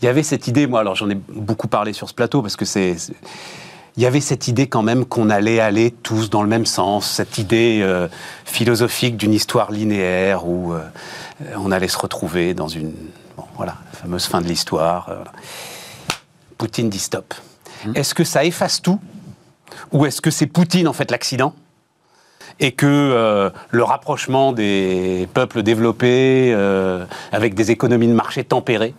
[0.00, 2.56] il y avait cette idée, moi, alors j'en ai beaucoup parlé sur ce plateau parce
[2.56, 2.96] que c'est
[3.96, 7.10] il y avait cette idée quand même qu'on allait aller tous dans le même sens,
[7.10, 8.08] cette idée euh,
[8.44, 10.80] philosophique d'une histoire linéaire où euh,
[11.56, 12.94] on allait se retrouver dans une
[13.56, 15.10] voilà, fameuse fin de l'histoire.
[16.60, 17.32] Poutine dit stop.
[17.86, 17.92] Mmh.
[17.96, 19.00] Est-ce que ça efface tout
[19.92, 21.54] ou est-ce que c'est Poutine en fait l'accident
[22.58, 26.54] et que le rapprochement des peuples développés
[27.32, 28.94] avec des économies de marché tempérées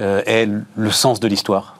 [0.00, 1.76] euh, est le sens de l'histoire?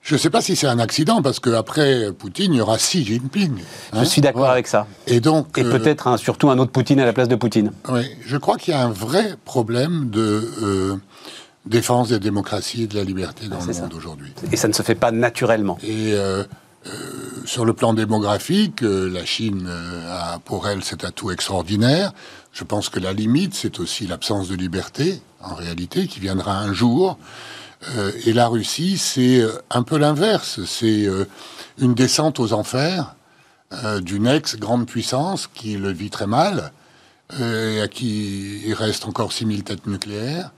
[0.00, 3.04] Je ne sais pas si c'est un accident, parce qu'après Poutine, il y aura Xi
[3.04, 3.56] Jinping.
[3.92, 4.04] je hein.
[4.04, 4.86] suis d'accord avec ça.
[5.06, 7.72] Et, donc, et euh, peut-être surtout un autre Poutine à la place de Poutine.
[7.88, 10.96] Oui, je crois qu'il y a un vrai problème de euh,
[11.66, 14.32] défense des démocraties et de la liberté dans le monde aujourd'hui.
[14.52, 15.78] Et ça ne se fait pas naturellement.
[15.82, 16.14] Et
[17.46, 19.68] sur le plan démographique, la Chine
[20.08, 22.12] a pour elle cet atout extraordinaire.
[22.52, 26.72] Je pense que la limite, c'est aussi l'absence de liberté en réalité, qui viendra un
[26.72, 27.18] jour.
[28.26, 30.64] et la Russie, c'est un peu l'inverse.
[30.64, 31.06] C'est
[31.78, 33.14] une descente aux enfers
[34.02, 36.72] d'une ex-grande puissance qui le vit très mal,
[37.38, 40.52] et à qui il reste encore 6000 têtes nucléaires,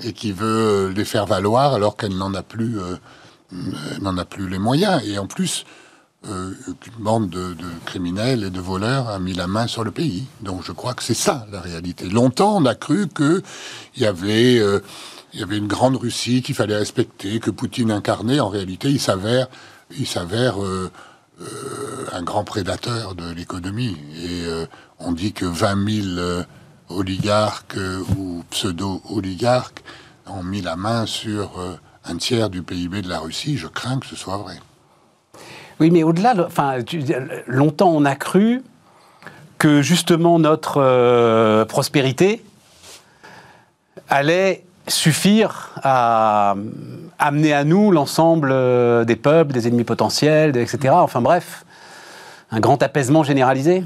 [0.00, 2.78] et qui veut les faire valoir alors qu'elle n'en a plus,
[4.00, 5.02] n'en a plus les moyens.
[5.04, 5.64] Et en plus,
[6.28, 10.26] euh, une bande de, criminels et de voleurs a mis la main sur le pays.
[10.40, 12.08] Donc je crois que c'est ça la réalité.
[12.08, 13.42] Longtemps, on a cru que
[13.96, 14.78] il y avait euh,
[15.34, 18.38] y avait une grande Russie qu'il fallait respecter, que Poutine incarnait.
[18.38, 19.48] En réalité, il s'avère
[19.98, 20.92] il s'avère euh,
[22.12, 23.96] un grand prédateur de l'économie.
[24.22, 24.44] Et
[25.00, 26.44] on dit que 20 000
[26.96, 27.78] oligarques
[28.16, 29.82] ou pseudo-oligarques
[30.26, 31.50] ont mis la main sur
[32.04, 33.56] un tiers du PIB de la Russie.
[33.56, 34.54] Je crains que ce soit vrai.
[35.80, 36.76] Oui, mais au-delà, enfin,
[37.46, 38.62] longtemps on a cru
[39.58, 42.44] que justement notre euh, prospérité
[44.08, 46.56] allait suffire à
[47.18, 50.94] amener à nous l'ensemble euh, des peuples, des ennemis potentiels, etc.
[50.96, 51.64] Enfin bref,
[52.50, 53.84] un grand apaisement généralisé.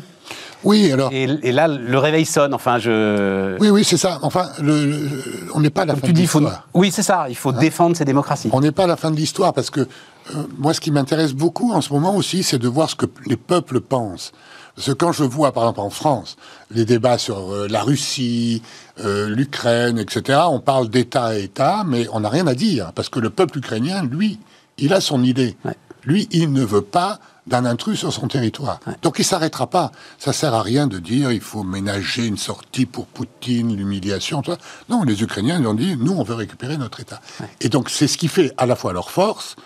[0.64, 1.10] Oui, alors.
[1.12, 2.54] Et, là, le réveil sonne.
[2.54, 3.56] Enfin, je.
[3.58, 4.18] Oui, oui, c'est ça.
[4.22, 5.08] Enfin, le,
[5.54, 6.66] on n'est pas à la fin de l'histoire.
[6.74, 7.26] Oui, c'est ça.
[7.28, 8.48] Il faut hein défendre ces démocraties.
[8.52, 11.32] On n'est pas à la fin de l'histoire parce que euh, moi, ce qui m'intéresse
[11.32, 14.32] beaucoup en ce moment aussi, c'est de voir ce que les peuples pensent.
[14.74, 16.36] Parce que quand je vois, par exemple, en France,
[16.70, 18.62] les débats sur euh, la Russie,
[19.00, 22.92] euh, l'Ukraine, etc., on parle d'État à État, mais on n'a rien à dire.
[22.94, 24.38] Parce que le peuple ukrainien, lui,
[24.78, 25.56] il a son idée.
[26.04, 28.80] Lui, il ne veut pas d'un intrus sur son territoire.
[29.02, 29.92] Donc il s'arrêtera pas.
[30.18, 34.42] Ça sert à rien de dire il faut ménager une sortie pour Poutine, l'humiliation.
[34.88, 37.20] Non, les Ukrainiens ils ont dit nous on veut récupérer notre État.
[37.60, 39.56] Et donc c'est ce qui fait à la fois leur force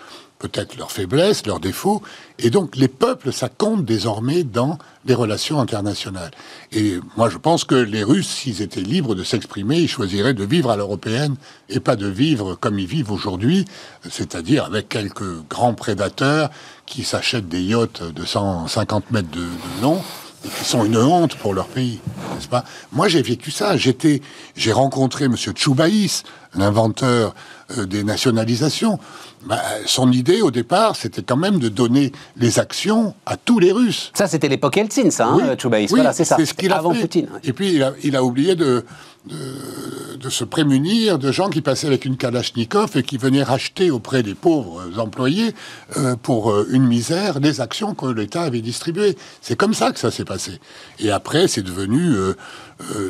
[0.41, 2.01] peut-être leurs faiblesses, leurs défauts.
[2.39, 6.31] Et donc les peuples, ça compte désormais dans les relations internationales.
[6.71, 10.43] Et moi je pense que les Russes, s'ils étaient libres de s'exprimer, ils choisiraient de
[10.43, 11.35] vivre à l'européenne
[11.69, 13.65] et pas de vivre comme ils vivent aujourd'hui,
[14.09, 16.49] c'est-à-dire avec quelques grands prédateurs
[16.87, 19.47] qui s'achètent des yachts de 150 mètres de,
[19.81, 20.01] long
[20.43, 21.99] et qui sont une honte pour leur pays,
[22.33, 22.63] n'est-ce pas?
[22.91, 23.77] Moi, j'ai vécu ça.
[23.77, 24.21] J'étais,
[24.55, 26.23] j'ai rencontré Monsieur Tchoubaïs,
[26.55, 27.35] l'inventeur
[27.77, 28.99] euh, des nationalisations.
[29.45, 33.71] Bah, son idée au départ, c'était quand même de donner les actions à tous les
[33.71, 34.11] Russes.
[34.13, 36.37] Ça, c'était l'époque Eltsine, ça, hein, oui, voilà, c'est ça.
[36.43, 37.27] ce qu'il a avant Poutine.
[37.43, 38.85] Et puis, il a, il a oublié de,
[39.25, 44.21] de, se prémunir de gens qui passaient avec une Kalachnikov et qui venaient racheter auprès
[44.21, 45.55] des pauvres employés
[45.97, 49.17] euh, pour euh, une misère les actions que l'État avait distribuées.
[49.41, 50.59] C'est comme ça que ça s'est passé.
[50.99, 52.13] Et après, c'est devenu,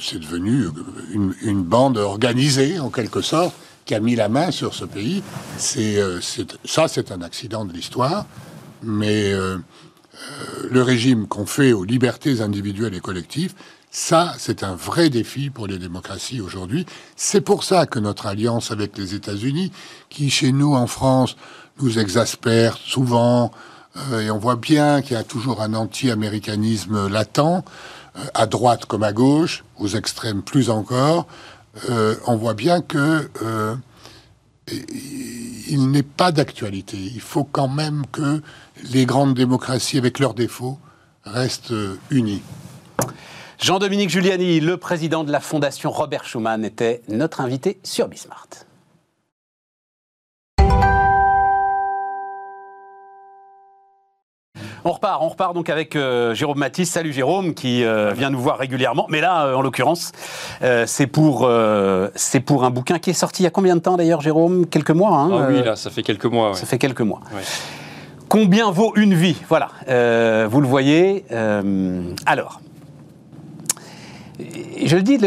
[0.01, 0.67] c'est devenu
[1.11, 3.53] une, une bande organisée, en quelque sorte,
[3.85, 5.23] qui a mis la main sur ce pays.
[5.57, 6.19] C'est, euh,
[6.65, 8.25] ça, c'est un accident de l'histoire,
[8.83, 13.53] mais euh, euh, le régime qu'on fait aux libertés individuelles et collectives,
[13.89, 16.85] ça, c'est un vrai défi pour les démocraties aujourd'hui.
[17.17, 19.71] C'est pour ça que notre alliance avec les États-Unis,
[20.09, 21.35] qui chez nous en France
[21.81, 23.51] nous exaspère souvent,
[24.17, 27.65] et on voit bien qu'il y a toujours un anti-américanisme latent,
[28.33, 31.27] à droite comme à gauche, aux extrêmes plus encore,
[31.89, 33.75] euh, on voit bien que euh,
[34.69, 36.97] il n'est pas d'actualité.
[36.97, 38.41] Il faut quand même que
[38.91, 40.77] les grandes démocraties, avec leurs défauts,
[41.23, 42.41] restent euh, unies.
[43.59, 48.47] Jean-Dominique Giuliani, le président de la Fondation Robert Schuman, était notre invité sur Bismart.
[54.83, 56.89] On repart, on repart donc avec euh, Jérôme Matisse.
[56.89, 59.05] Salut Jérôme, qui euh, vient nous voir régulièrement.
[59.09, 60.11] Mais là, euh, en l'occurrence,
[60.85, 61.49] c'est pour,
[62.15, 64.65] c'est pour un bouquin qui est sorti il y a combien de temps d'ailleurs, Jérôme?
[64.65, 66.53] Quelques mois hein, ah Oui, là, ça fait quelques mois.
[66.55, 67.21] Ça fait quelques mois.
[68.27, 69.37] Combien vaut une vie?
[69.49, 69.69] Voilà,
[70.47, 71.25] vous le voyez.
[72.25, 72.61] alors,
[74.39, 75.19] je le dis,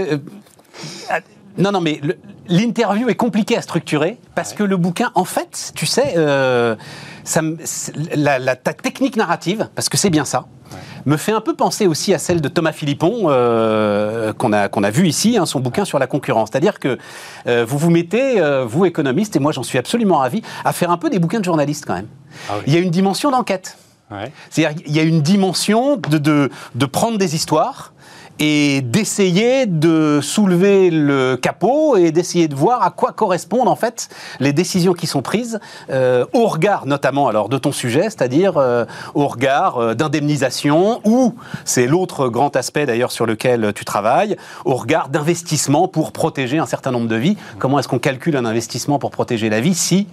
[1.59, 2.01] non, non, mais
[2.49, 6.15] l'interview est compliquée à structurer parce que le bouquin, en fait, tu sais
[7.25, 7.41] ça,
[8.15, 10.47] la, ta technique narrative, parce que c'est bien ça,
[11.07, 14.83] me fait un peu penser aussi à celle de Thomas Philippon, euh, qu'on a, qu'on
[14.83, 16.51] a vu ici, hein, son bouquin sur la concurrence.
[16.51, 16.99] C'est-à-dire que
[17.47, 20.91] euh, vous vous mettez, euh, vous économiste, et moi j'en suis absolument ravi, à faire
[20.91, 22.09] un peu des bouquins de journalistes quand même.
[22.49, 23.79] Ah il y a une dimension d'enquête.
[24.49, 27.94] C'est-à-dire qu'il y a une dimension de, de, de prendre des histoires
[28.39, 34.09] et d'essayer de soulever le capot et d'essayer de voir à quoi correspondent en fait
[34.41, 38.85] les décisions qui sont prises euh, au regard notamment alors de ton sujet, c'est-à-dire euh,
[39.15, 44.75] au regard euh, d'indemnisation ou c'est l'autre grand aspect d'ailleurs sur lequel tu travailles, au
[44.75, 47.37] regard d'investissement pour protéger un certain nombre de vies.
[47.59, 50.09] Comment est-ce qu'on calcule un investissement pour protéger la vie si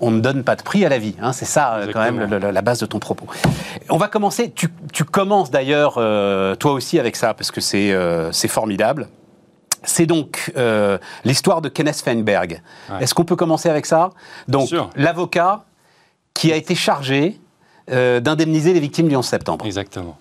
[0.00, 1.14] on ne donne pas de prix à la vie.
[1.20, 1.32] Hein.
[1.32, 3.26] c'est ça euh, quand même la base de ton propos.
[3.90, 4.68] On va commencer, tu,
[5.04, 9.08] commences d'ailleurs euh, toi aussi avec ça, parce que c'est euh, formidable.
[9.82, 12.62] c'est donc euh, l'histoire de Kenneth Feinberg.
[13.00, 14.10] Est-ce qu'on peut commencer avec ça?
[14.46, 15.64] Donc, l'avocat
[16.34, 17.38] qui a été chargé
[17.88, 19.64] d'indemniser les victimes du 11 septembre.
[19.64, 20.18] Exactement.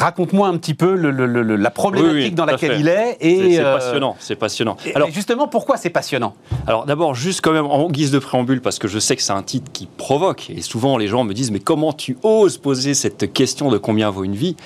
[0.00, 3.18] Raconte-moi un petit peu la problématique dans laquelle il est.
[3.20, 4.76] Et c'est, euh, passionnant, c'est passionnant.
[4.94, 6.34] Alors, justement, pourquoi c'est passionnant?
[6.66, 9.32] Alors d'abord, juste quand même en guise de préambule, parce que je sais que c'est
[9.32, 12.94] un titre qui provoque, et souvent les gens me disent, mais comment tu oses poser
[12.94, 14.56] cette question de combien vaut une vie?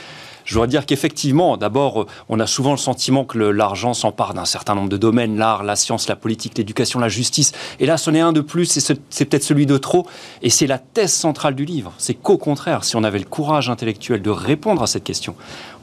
[0.44, 4.44] Je voudrais dire qu'effectivement, d'abord, euh, on a souvent le sentiment que l'argent s'empare d'un
[4.44, 7.52] certain nombre de domaines, l'art, la science, la politique, l'éducation, la justice.
[7.80, 10.06] Et là, c'en est un de plus, c'est peut-être celui de trop.
[10.42, 11.92] Et c'est la thèse centrale du livre.
[11.98, 15.34] C'est qu'au contraire, si on avait le courage intellectuel de répondre à cette question,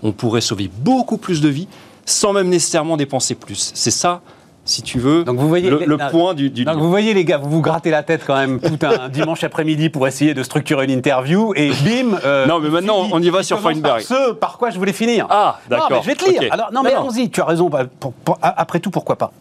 [0.04, 1.67] on pourrait sauver beaucoup plus de vies
[2.06, 3.71] sans même nécessairement dépenser plus.
[3.74, 4.21] C'est ça
[4.63, 7.50] si tu veux, donc vous voyez, le, point du, donc vous voyez les gars, vous
[7.50, 10.91] vous grattez la tête quand même tout un dimanche après-midi pour essayer de structurer une
[10.91, 12.19] interview et bim.
[12.24, 14.02] Euh, non mais maintenant on y va sur Feinberg.
[14.02, 15.26] Ce par quoi je voulais finir.
[15.30, 15.89] Ah d'accord.
[15.89, 16.54] Non mais je vais te lire.
[16.54, 17.32] Alors non mais allons-y.
[17.32, 17.69] Tu as raison.
[17.69, 17.86] Bah,
[18.41, 19.32] après tout pourquoi pas.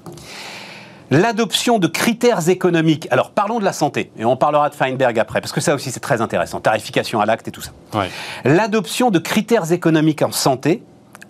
[1.11, 3.09] L'adoption de critères économiques.
[3.11, 5.91] Alors parlons de la santé et on parlera de Feinberg après parce que ça aussi
[5.91, 6.61] c'est très intéressant.
[6.61, 7.73] Tarification à l'acte et tout ça.
[7.95, 8.09] Ouais.
[8.45, 10.83] L'adoption de critères économiques en santé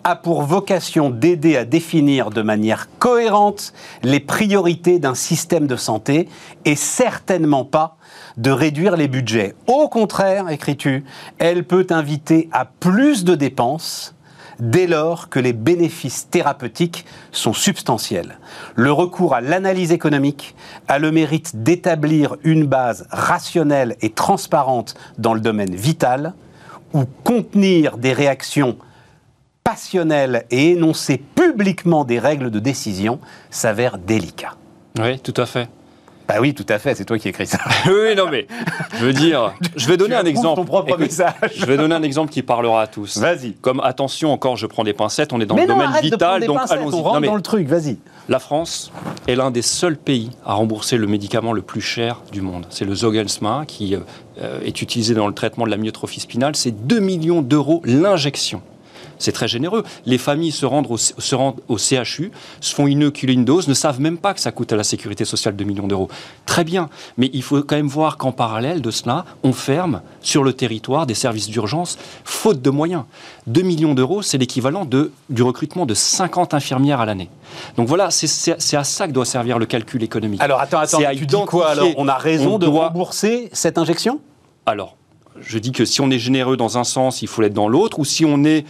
[0.03, 6.27] a pour vocation d'aider à définir de manière cohérente les priorités d'un système de santé
[6.65, 7.97] et certainement pas
[8.37, 9.55] de réduire les budgets.
[9.67, 11.03] Au contraire, écris-tu,
[11.37, 14.15] elle peut inviter à plus de dépenses
[14.59, 18.37] dès lors que les bénéfices thérapeutiques sont substantiels.
[18.75, 20.55] Le recours à l'analyse économique
[20.87, 26.33] a le mérite d'établir une base rationnelle et transparente dans le domaine vital,
[26.93, 28.77] ou contenir des réactions
[29.63, 33.19] passionnel et énoncer publiquement des règles de décision
[33.49, 34.55] s'avère délicat.
[34.99, 35.69] Oui, tout à fait.
[36.27, 37.57] Bah oui, tout à fait, c'est toi qui écris ça.
[37.87, 38.47] oui, non, mais
[38.97, 40.61] je veux dire, je vais donner un exemple.
[40.61, 41.33] Ton propre message.
[41.57, 43.17] Je vais donner un exemple qui parlera à tous.
[43.17, 43.53] Vas-y.
[43.55, 46.95] Comme attention, encore, je prends des pincettes, on est dans le domaine vital, donc allons-y.
[46.95, 47.97] On rentre dans le truc, vas-y.
[48.29, 48.93] La France
[49.27, 52.65] est l'un des seuls pays à rembourser le médicament le plus cher du monde.
[52.69, 56.55] C'est le Zogelsma qui euh, est utilisé dans le traitement de la myotrophie spinale.
[56.55, 58.61] C'est 2 millions d'euros l'injection.
[59.21, 59.83] C'est très généreux.
[60.05, 63.73] Les familles se rendent, au, se rendent au CHU, se font inoculer une dose, ne
[63.73, 66.09] savent même pas que ça coûte à la sécurité sociale 2 millions d'euros.
[66.45, 70.43] Très bien, mais il faut quand même voir qu'en parallèle de cela, on ferme sur
[70.43, 73.03] le territoire des services d'urgence, faute de moyens.
[73.47, 77.29] 2 millions d'euros, c'est l'équivalent du recrutement de 50 infirmières à l'année.
[77.77, 80.41] Donc voilà, c'est à ça que doit servir le calcul économique.
[80.41, 84.19] Alors attends, attends, tu dis quoi alors On a raison de rembourser cette injection?
[84.65, 84.95] Alors,
[85.39, 87.99] je dis que si on est généreux dans un sens, il faut l'être dans l'autre,
[87.99, 88.65] ou si on est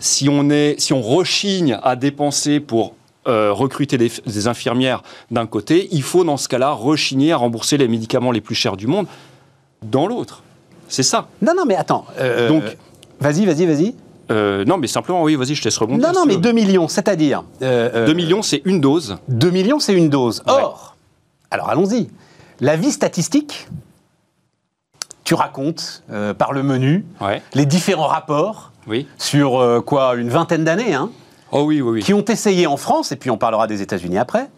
[0.00, 2.94] si on, est, si on rechigne à dépenser pour
[3.28, 7.86] euh, recruter des, infirmières d'un côté, il faut dans ce cas-là rechigner à rembourser les
[7.86, 9.06] médicaments les plus chers du monde
[9.82, 10.42] dans l'autre.
[10.88, 11.28] C'est ça.
[11.42, 12.06] Non, non, mais attends.
[12.18, 12.62] Euh, Donc,
[13.20, 13.94] vas-y, vas-y, vas-y.
[14.30, 16.06] Euh, non, mais simplement, oui, vas-y, je te laisse rebondir.
[16.06, 19.18] Non, non, mais 2 millions, c'est-à-dire 2 millions, c'est une dose.
[19.28, 20.42] 2 millions, c'est une dose.
[20.46, 20.96] Or,
[21.50, 22.08] alors allons-y.
[22.60, 23.68] La vie statistique,
[25.24, 26.02] tu racontes
[26.38, 27.04] par le menu
[27.54, 28.72] les différents rapports
[29.18, 31.10] sur euh, quoi une vingtaine d'années, hein,
[31.52, 34.48] oh oui, oui, qui ont essayé en France, et puis on parlera des États-Unis après,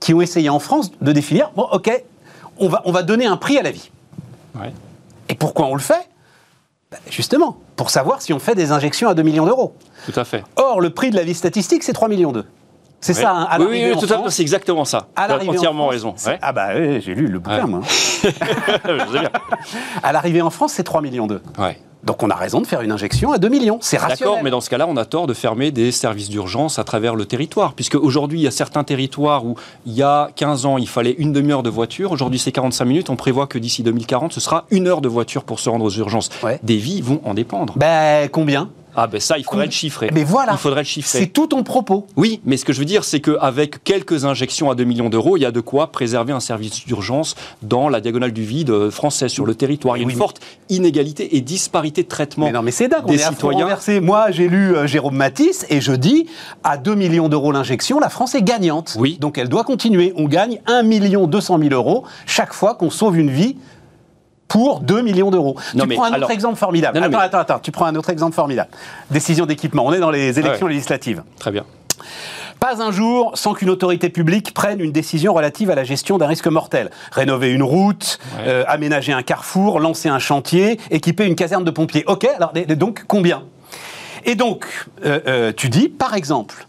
[0.00, 1.90] qui ont essayé en France de définir bon, ok,
[2.58, 3.90] on va, on va donner un prix à la vie.
[5.28, 6.08] Et pourquoi on le fait?
[6.90, 9.74] Ben, Justement, pour savoir si on fait des injections à 2 millions d'euros.
[10.04, 10.44] Tout à fait.
[10.56, 12.46] Or, le prix de la vie statistique, c'est 3 millions d'euros.
[13.00, 15.08] C'est ça, hein, à oui, oui, tout à fait, c'est exactement ça.
[15.16, 16.14] Tu as entièrement raison.
[16.40, 17.80] Ah bah oui, j'ai lu le bouquin, moi.
[20.04, 21.40] à l'arrivée en France, c'est 3 millions d'euros.
[21.58, 21.80] Ouais.
[22.04, 24.18] Donc on a raison de faire une injection à 2 millions, c'est rationnel.
[24.18, 27.14] D'accord, mais dans ce cas-là, on a tort de fermer des services d'urgence à travers
[27.14, 29.54] le territoire, puisque aujourd'hui, il y a certains territoires où
[29.86, 33.10] il y a 15 ans, il fallait une demi-heure de voiture, aujourd'hui c'est 45 minutes,
[33.10, 35.90] on prévoit que d'ici 2040, ce sera une heure de voiture pour se rendre aux
[35.90, 36.30] urgences.
[36.62, 37.74] Des vies vont en dépendre.
[37.76, 38.68] Ben combien?
[38.94, 40.10] Ah ben ça, il faudrait le chiffrer.
[40.12, 41.20] Mais voilà, il faudrait le chiffrer.
[41.20, 42.06] C'est tout ton propos.
[42.16, 45.36] Oui, mais ce que je veux dire, c'est qu'avec quelques injections à 2 millions d'euros,
[45.36, 49.30] il y a de quoi préserver un service d'urgence dans la diagonale du vide française
[49.30, 49.96] sur le territoire.
[49.96, 53.06] Il y a une forte inégalité et disparité de traitement mais non, mais c'est dingue,
[53.06, 53.68] des citoyens.
[54.00, 56.26] Moi, j'ai lu euh, Jérôme Matisse et je dis,
[56.64, 58.96] à 2 millions d'euros l'injection, la France est gagnante.
[58.98, 59.18] Oui.
[59.20, 60.12] Donc elle doit continuer.
[60.16, 63.56] On gagne 1 million 200 000 euros chaque fois qu'on sauve une vie
[64.52, 65.56] pour 2 millions d'euros.
[65.72, 66.98] Tu prends un autre exemple formidable.
[66.98, 68.68] attends, attends, attends, tu prends un autre exemple formidable.
[69.10, 69.86] Décision d'équipement.
[69.86, 71.22] On est dans les élections législatives.
[71.38, 71.64] Très bien.
[72.60, 76.26] Pas un jour sans qu'une autorité publique prenne une décision relative à la gestion d'un
[76.26, 76.90] risque mortel.
[77.12, 82.04] Rénover une route, euh, aménager un carrefour, lancer un chantier, équiper une caserne de pompiers.
[82.06, 83.44] Ok, alors donc combien?
[84.26, 84.66] Et donc,
[85.06, 86.66] euh, euh, tu dis, par exemple,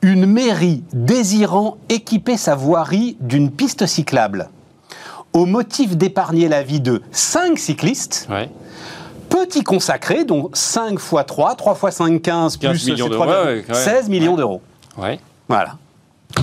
[0.00, 4.48] une mairie désirant équiper sa voirie d'une piste cyclable
[5.32, 8.28] au motif d'épargner la vie de 5 cyclistes,
[9.28, 12.78] peut y consacrer, donc 5 x 3, 3 x 5, 15, plus
[13.72, 14.60] 16 millions d'euros.
[15.48, 15.76] Voilà.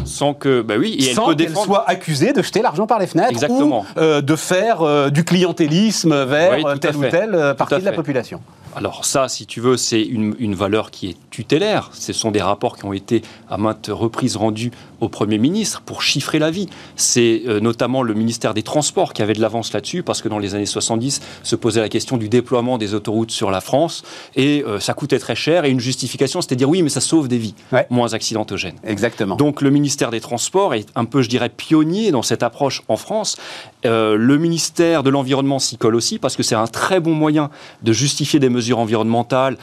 [0.03, 3.31] Sans que, bah oui, et sans qu'elle soit accusée de jeter l'argent par les fenêtres
[3.31, 3.85] Exactement.
[3.95, 8.41] ou euh, de faire euh, du clientélisme vers telle ou telle partie de la population.
[8.77, 11.89] Alors ça, si tu veux, c'est une, valeur qui est tutélaire.
[11.93, 14.71] Ce sont des rapports qui ont été à maintes reprises rendus
[15.01, 16.69] au Premier ministre pour chiffrer la vie.
[16.95, 20.37] C'est euh, notamment le ministère des Transports qui avait de l'avance là-dessus, parce que dans
[20.37, 24.03] les années 70, se posait la question du déploiement des autoroutes sur la France,
[24.35, 27.27] et euh, ça coûtait très cher, et une justification, c'était dire oui, mais ça sauve
[27.27, 27.55] des vies,
[27.89, 28.75] moins accidentogènes.
[28.83, 29.37] Exactement.
[29.37, 32.97] Donc le ministère des Transports est un peu, je dirais, pionnier dans cette approche en
[32.97, 33.37] France.
[33.85, 37.49] Euh, le ministère de l'Environnement s'y colle aussi, parce que c'est un très bon moyen
[37.81, 39.57] de justifier des mesures environnementales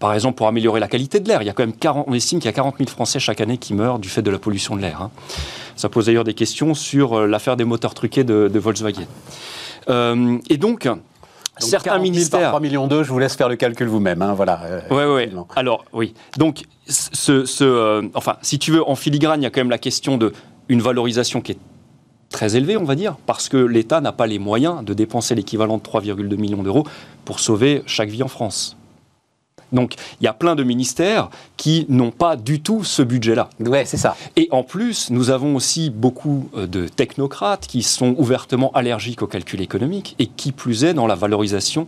[0.00, 1.42] par exemple, pour améliorer la qualité de l'air.
[1.42, 3.40] Il y a quand même 40, on estime qu'il y a 40 000 Français chaque
[3.40, 5.02] année qui meurent du fait de la pollution de l'air.
[5.02, 5.10] Hein.
[5.76, 9.06] Ça pose d'ailleurs des questions sur euh, l'affaire des moteurs truqués de, Volkswagen.
[9.90, 10.88] Euh, et donc,
[11.58, 12.48] certains ministères.
[12.48, 14.22] 3 millions d'euros, je vous laisse faire le calcul vous-même.
[14.22, 14.58] Hein, voilà.
[14.90, 15.42] Oui, euh, oui.
[15.54, 16.14] Alors, oui.
[16.38, 20.16] Donc, ce, enfin, si tu veux, en filigrane, il y a quand même la question
[20.16, 20.32] de
[20.70, 21.58] une valorisation qui est
[22.30, 25.78] très élevée, on va dire, parce que l'État n'a pas les moyens de dépenser l'équivalent
[25.78, 26.86] de 3,2 millions d'euros
[27.24, 28.76] pour sauver chaque vie en France.
[29.72, 33.50] Donc il y a plein de ministères qui n'ont pas du tout ce budget-là.
[33.60, 34.16] Ouais, c'est ça.
[34.36, 39.26] Et en plus, nous avons aussi beaucoup euh, de technocrates qui sont ouvertement allergiques au
[39.26, 41.86] calcul économique et qui plus est dans la valorisation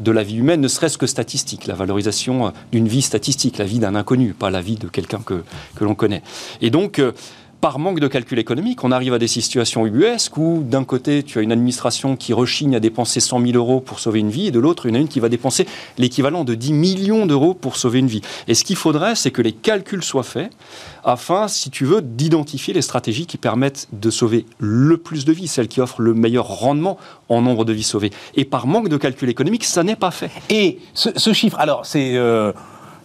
[0.00, 3.66] de la vie humaine, ne serait-ce que statistique, la valorisation euh, d'une vie statistique, la
[3.66, 5.44] vie d'un inconnu, pas la vie de quelqu'un que,
[5.76, 6.22] que l'on connaît.
[6.62, 7.12] Et donc, euh,
[7.60, 11.38] par manque de calcul économique, on arrive à des situations ubuesques où, d'un côté, tu
[11.38, 14.50] as une administration qui rechigne à dépenser 100 000 euros pour sauver une vie, et
[14.50, 15.66] de l'autre, a une qui va dépenser
[15.98, 18.22] l'équivalent de 10 millions d'euros pour sauver une vie.
[18.48, 20.50] Et ce qu'il faudrait, c'est que les calculs soient faits
[21.04, 25.48] afin, si tu veux, d'identifier les stratégies qui permettent de sauver le plus de vies,
[25.48, 26.96] celles qui offrent le meilleur rendement
[27.28, 28.10] en nombre de vies sauvées.
[28.34, 30.30] Et par manque de calcul économique, ça n'est pas fait.
[30.48, 32.16] Et ce, chiffre, alors, c'est.
[32.16, 32.52] Euh,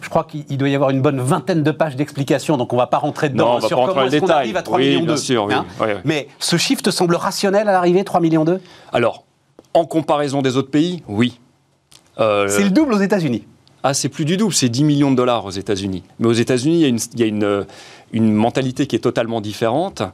[0.06, 2.80] je crois qu'il doit y avoir une bonne vingtaine de pages d'explications, donc on ne
[2.80, 5.16] va pas rentrer dedans sur comment est-ce qu'on arrive à 3 millions d'euros.
[5.16, 5.66] Sûr, hein.
[6.04, 8.60] Mais ce chiffre te semble rationnel à l'arrivée, 3 millions d'euros
[8.92, 9.24] Alors,
[9.74, 11.40] en comparaison des autres pays, oui.
[12.20, 13.48] Euh, c'est le double aux États-Unis.
[13.82, 16.04] Ah, c'est plus du double, c'est 10 millions de dollars aux États-Unis.
[16.20, 17.66] Mais aux États-Unis, il y a, une,
[18.12, 20.04] une mentalité qui est totalement différente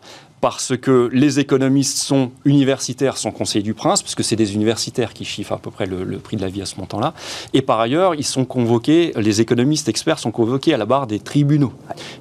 [0.42, 5.24] parce que les économistes sont universitaires, sont conseillers du prince, puisque c'est des universitaires qui
[5.24, 7.14] chiffrent à peu près le, prix de la vie à ce montant-là.
[7.54, 11.20] Et par ailleurs, ils sont convoqués, les économistes experts sont convoqués à la barre des
[11.20, 11.72] tribunaux.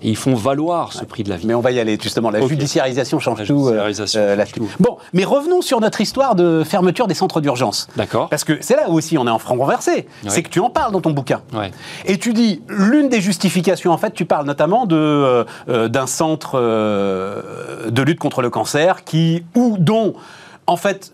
[0.03, 1.47] Et ils font valoir ce prix de la vie.
[1.47, 2.29] Mais on va y aller, justement.
[2.29, 3.69] La judiciarisation change tout.
[3.69, 4.69] Euh, euh, tout.
[4.79, 7.87] Bon, mais revenons sur notre histoire de fermeture des centres d'urgence.
[7.95, 8.29] D'accord.
[8.29, 10.05] Parce que c'est là où aussi on est en franc renversé.
[10.27, 11.41] C'est que tu en parles dans ton bouquin.
[11.53, 11.71] Ouais.
[12.05, 15.43] Et tu dis, l'une des justifications, en fait, tu parles notamment euh,
[15.87, 16.59] d'un centre
[17.89, 20.13] de lutte contre le cancer, qui, ou dont,
[20.67, 21.13] en fait,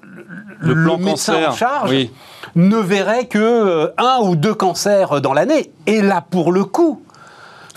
[0.60, 1.96] le, plan médecin cancer, en charge
[2.56, 5.72] ne verrait que euh, un ou deux cancers dans l'année.
[5.86, 7.02] Et là, pour le coup,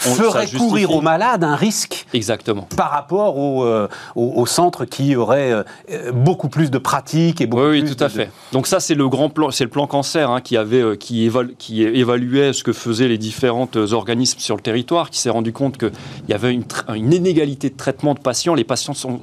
[0.00, 2.66] ferait courir aux malades un risque Exactement.
[2.76, 7.62] par rapport au, euh, au, centre qui aurait euh, beaucoup plus de pratiques et beaucoup
[7.62, 8.30] oui, oui, tout à fait.
[8.52, 11.30] Donc ça, c'est le grand plan, c'est le plan cancer hein, qui avait, euh, qui,
[11.58, 15.76] qui évaluait ce que faisaient les différents organismes sur le territoire, qui s'est rendu compte
[15.78, 15.92] qu'il
[16.28, 18.54] y avait une, une, inégalité de traitement de patients.
[18.54, 19.20] Les patients sont,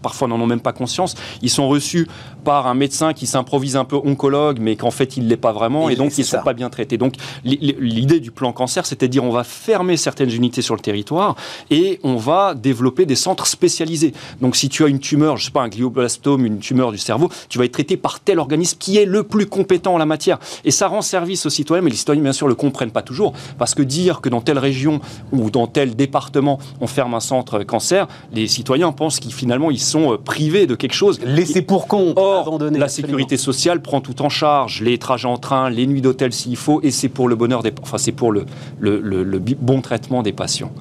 [0.00, 1.14] parfois n'en ont même pas conscience.
[1.42, 2.06] Ils sont reçus
[2.44, 5.88] par un médecin qui s'improvise un peu oncologue, mais qu'en fait il l'est pas vraiment,
[5.88, 6.98] et, donc ils ne sont pas bien traités.
[6.98, 7.14] Donc
[7.44, 10.80] l'idée du plan cancer, c'était de dire on va fermer certains certaines unités sur le
[10.80, 11.36] territoire
[11.70, 14.12] et on va développer des centres spécialisés.
[14.42, 17.30] Donc si tu as une tumeur, je sais pas, un glioblastome, une tumeur du cerveau,
[17.48, 20.38] tu vas être traité par tel organisme qui est le plus compétent en la matière.
[20.66, 23.32] Et ça rend service aux citoyens, mais les citoyens, bien sûr, le comprennent pas toujours.
[23.56, 25.00] Parce que dire que dans telle région
[25.32, 29.80] ou dans tel département, on ferme un centre cancer, les citoyens pensent qu'ils finalement, ils
[29.80, 31.20] sont euh, privés de quelque chose.
[31.24, 35.70] Laissés pour compte, Or, la sécurité sociale prend tout en charge, les trajets en train,
[35.70, 37.72] les nuits d'hôtel s'il faut, et c'est pour le bonheur des...
[37.82, 38.44] Enfin, c'est pour le,
[38.78, 40.72] le, le, le bon traitement des patients.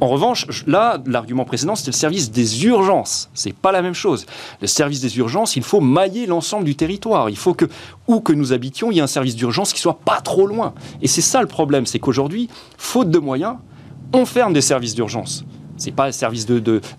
[0.00, 3.28] En revanche, là, l'argument précédent, c'était le service des urgences.
[3.34, 4.24] C'est pas la même chose.
[4.62, 7.28] Le service des urgences, il faut mailler l'ensemble du territoire.
[7.28, 7.66] Il faut que,
[8.08, 10.72] où que nous habitions, il y ait un service d'urgence qui soit pas trop loin.
[11.02, 12.48] Et c'est ça le problème, c'est qu'aujourd'hui,
[12.78, 13.56] faute de moyens,
[14.14, 15.44] on ferme des services d'urgence.
[15.76, 16.46] C'est pas le service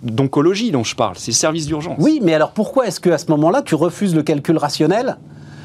[0.03, 1.97] d'oncologie de, dont je parle, c'est le service d'urgence.
[1.99, 5.17] Oui, mais alors pourquoi est-ce qu'à ce, ce moment-là, tu refuses le calcul rationnel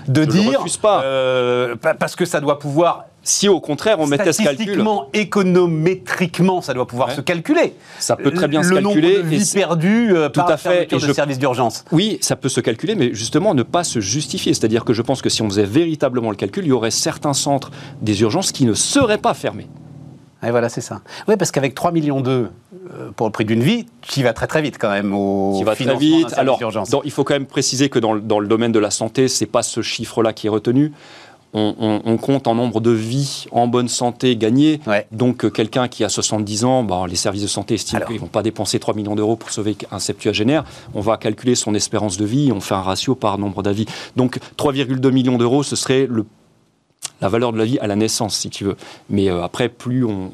[0.09, 0.61] de je dire.
[0.61, 1.03] refuse pas.
[1.03, 4.57] Euh, parce que ça doit pouvoir si au contraire on mettait ce calcul.
[4.57, 7.75] Statistiquement, économétriquement, ça doit pouvoir se calculer.
[7.99, 8.83] Ça peut très bien se calculer.
[8.83, 10.93] Le nombre de vies perdues euh, tout par à fait.
[10.93, 11.85] Et de services d'urgence.
[11.93, 14.55] Oui, ça peut se calculer, mais justement ne pas se justifier.
[14.55, 17.35] C'est-à-dire que je pense que si on faisait véritablement le calcul, il y aurait certains
[17.35, 17.71] centres
[18.01, 19.69] des urgences qui ne seraient pas fermés.
[20.47, 21.01] Et voilà, c'est ça.
[21.29, 22.49] Oui, parce qu'avec 3 millions d'euros
[23.17, 25.75] pour le prix d'une vie, tu vas très très vite quand même au Tu vas
[25.75, 26.35] très vite.
[26.37, 26.61] Alors,
[27.05, 29.63] il faut quand même préciser que dans, dans le domaine de la santé, c'est pas
[29.63, 30.93] ce chiffre-là qui est retenu
[31.57, 34.81] on, compte en nombre de vies en bonne santé gagnées.
[35.13, 38.21] Donc, euh, quelqu'un qui a 70 ans, bah, les services de santé estiment qu'ils ne
[38.21, 40.65] vont pas dépenser 3 millions d'euros pour sauver un septuagénaire.
[40.95, 43.87] On va calculer son espérance de vie, on fait un ratio par nombre d'avis.
[44.17, 46.27] Donc, 3,2 millions d'euros, ce serait le
[47.21, 48.77] la valeur de la vie à la naissance, si tu veux.
[49.09, 50.31] Mais euh, après, plus on,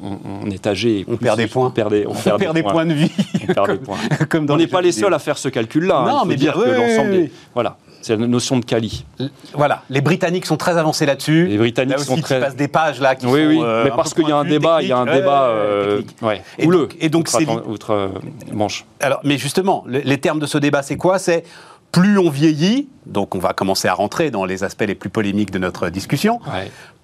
[0.51, 1.67] est âgé, on perd des points.
[1.67, 2.85] On perd des, on, perd, des, points.
[2.85, 3.11] de vie.
[3.41, 3.97] On, perd des points.
[4.49, 5.99] on n'est pas les seuls à faire ce calcul-là.
[5.99, 6.09] Hein.
[6.09, 7.31] Non, mais dire que l'ensemble des...
[7.53, 7.77] Voilà.
[8.03, 9.05] C'est la notion de quali.
[9.53, 11.47] Voilà, les Britanniques sont très avancés là-dessus.
[11.47, 12.41] Les Britanniques là sont très.
[12.41, 14.43] passent des pages là qui oui, sont, oui, euh, mais parce qu'il y a un
[14.43, 18.09] débat, il y a un débat euh, ouais, et Donc, et donc c'est outre euh,
[18.51, 18.85] manche.
[18.99, 21.17] Alors, mais justement, les termes de ce débat, c'est quoi?
[21.17, 21.45] C'est
[21.93, 25.51] plus on vieillit, donc on va commencer à rentrer dans les aspects les plus polémiques
[25.51, 26.41] de notre discussion.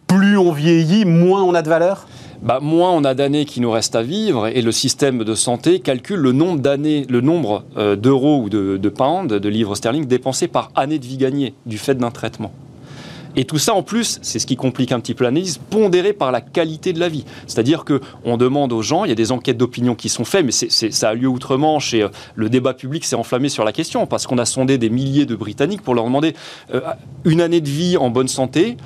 [0.09, 2.07] Plus on vieillit, moins on a de valeur?
[2.41, 5.81] Bah, moins on a d'années qui nous restent à vivre et le système de santé
[5.81, 10.47] calcule le nombre d'années, le nombre euh, d'euros ou de, pounds, de livres sterling dépensés
[10.47, 12.51] par année de vie gagnée du fait d'un traitement.
[13.35, 16.31] Et tout ça, en plus, c'est ce qui complique un petit peu l'analyse, pondéré par
[16.31, 17.25] la qualité de la vie.
[17.45, 20.51] C'est-à-dire qu'on demande aux gens, il y a des enquêtes d'opinion qui sont faites, mais
[20.51, 24.25] ça a lieu outre-Manche et euh, le débat public s'est enflammé sur la question parce
[24.25, 26.33] qu'on a sondé des milliers de Britanniques pour leur demander
[26.73, 26.81] euh,
[27.23, 28.77] une année de vie en bonne santé,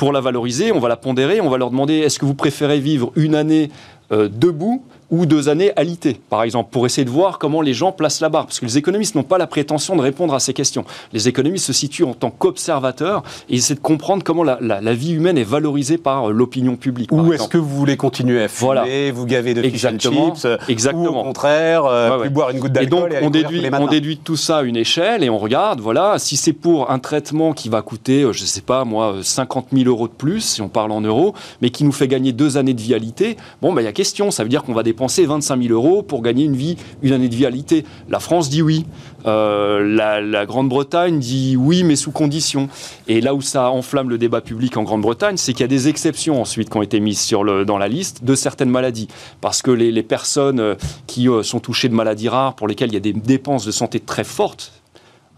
[0.00, 2.80] pour la valoriser, on va la pondérer, on va leur demander est-ce que vous préférez
[2.80, 3.70] vivre une année
[4.12, 7.92] euh, debout ou deux années alitées, par exemple, pour essayer de voir comment les gens
[7.92, 8.46] placent la barre.
[8.46, 10.84] Parce que les économistes n'ont pas la prétention de répondre à ces questions.
[11.12, 15.38] Les économistes se situent en tant qu'observateurs et essaient de comprendre comment la, vie humaine
[15.38, 17.10] est valorisée par euh, l'opinion publique.
[17.12, 21.04] Ou est-ce que vous voulez continuer à fumer, vous gaver de exactement, chips, exactement.
[21.04, 24.36] ou au contraire, euh, boire une goutte d'alcool et, donc, on, déduit, on déduit tout
[24.36, 27.82] ça à une échelle et on regarde, voilà, si c'est pour un traitement qui va
[27.82, 30.92] coûter, euh, je ne sais pas moi, 50 000 euros de plus, si on parle
[30.92, 33.88] en euros, mais qui nous fait gagner deux années de vialité, bon, ben, il y
[33.88, 36.76] a question, ça veut dire qu'on va dépenser 25 000 euros pour gagner une vie,
[37.02, 37.84] une année de vialité.
[38.08, 38.84] La France dit oui.
[39.26, 42.68] Euh, la, Grande-Bretagne dit oui, mais sous condition.
[43.08, 45.88] Et là où ça enflamme le débat public en Grande-Bretagne, c'est qu'il y a des
[45.88, 47.30] exceptions ensuite qui ont été mises
[47.66, 49.08] dans la liste de certaines maladies.
[49.40, 50.74] Parce que les, personnes euh,
[51.06, 53.70] qui euh, sont touchées de maladies rares, pour lesquelles il y a des dépenses de
[53.70, 54.79] santé très fortes,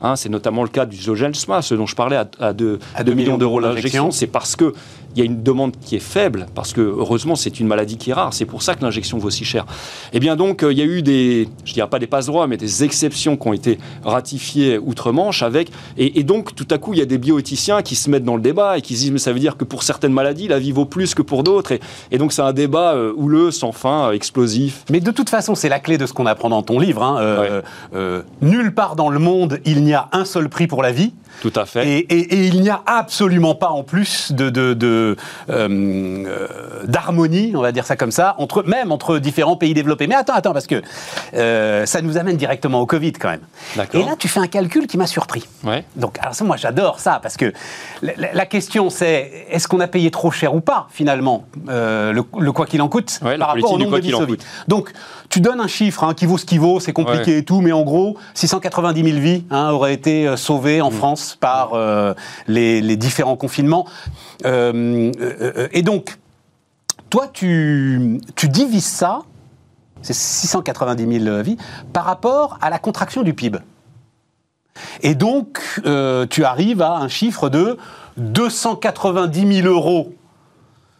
[0.02, 2.78] hein, c'est notamment le cas du Zolgensma, ce dont je parlais à, 2
[3.14, 4.10] millions d'euros l'injection.
[4.10, 4.74] C'est parce que
[5.14, 8.10] il y a une demande qui est faible, parce que heureusement c'est une maladie qui
[8.10, 9.64] est rare, c'est pour ça que l'injection vaut si cher.
[10.12, 12.26] Et eh bien donc euh, il y a eu des, je dirais pas des passe
[12.26, 16.94] droits, mais des exceptions qui ont été ratifiées outre-Manche avec, et, donc tout à coup
[16.94, 19.12] il y a des bioéthiciens qui se mettent dans le débat et qui se disent
[19.12, 21.72] mais ça veut dire que pour certaines maladies la vie vaut plus que pour d'autres,
[22.10, 24.84] et, donc c'est un débat euh, houleux, sans fin, euh, explosif.
[24.90, 27.02] Mais de toute façon c'est la clé de ce qu'on apprend dans ton livre.
[27.02, 27.62] Hein,
[28.40, 31.12] nulle part dans le monde il n'y a un seul prix pour la vie.
[31.40, 32.06] Tout à fait.
[32.08, 35.16] Et, il n'y a absolument pas en plus de,
[35.50, 36.36] euh,
[36.84, 40.06] d'harmonie, on va dire ça comme ça, entre, même entre différents pays développés.
[40.06, 40.82] Mais attends, attends, parce que
[41.34, 43.40] euh, ça nous amène directement au Covid quand même.
[43.94, 45.44] Et là, tu fais un calcul qui m'a surpris.
[45.64, 45.84] Ouais.
[45.96, 47.52] Donc, alors ça, moi, j'adore ça, parce que
[48.02, 52.66] la, question, c'est est-ce qu'on a payé trop cher ou pas, finalement, euh, le, quoi
[52.66, 54.36] qu'il en coûte, par rapport au nombre de vies
[54.68, 54.92] Donc,
[55.28, 57.72] tu donnes un chiffre hein, qui vaut ce qui vaut, c'est compliqué et tout, mais
[57.72, 60.94] en gros, 690 000 vies hein, auraient été sauvées en mm.
[60.94, 61.72] France par
[62.46, 63.86] les, différents confinements.
[64.44, 66.18] Euh, euh, et donc,
[67.10, 69.20] toi, tu, tu divises ça,
[70.00, 71.56] c'est 690 000 vies,
[71.92, 73.58] par rapport à la contraction du PIB.
[75.02, 77.76] Et donc, euh, tu arrives à un chiffre de
[78.16, 80.14] 290 000 euros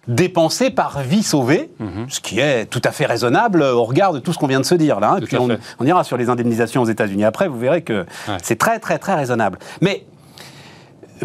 [0.09, 2.07] dépensés par vie sauvée, mhm.
[2.09, 4.65] ce qui est tout à fait raisonnable au regard de tout ce qu'on vient de
[4.65, 5.19] se dire là.
[5.21, 5.59] Hein.
[5.79, 8.05] on, ira sur les indemnisations aux États-Unis après, vous verrez que
[8.43, 9.59] c'est très très très raisonnable.
[9.81, 10.05] Mais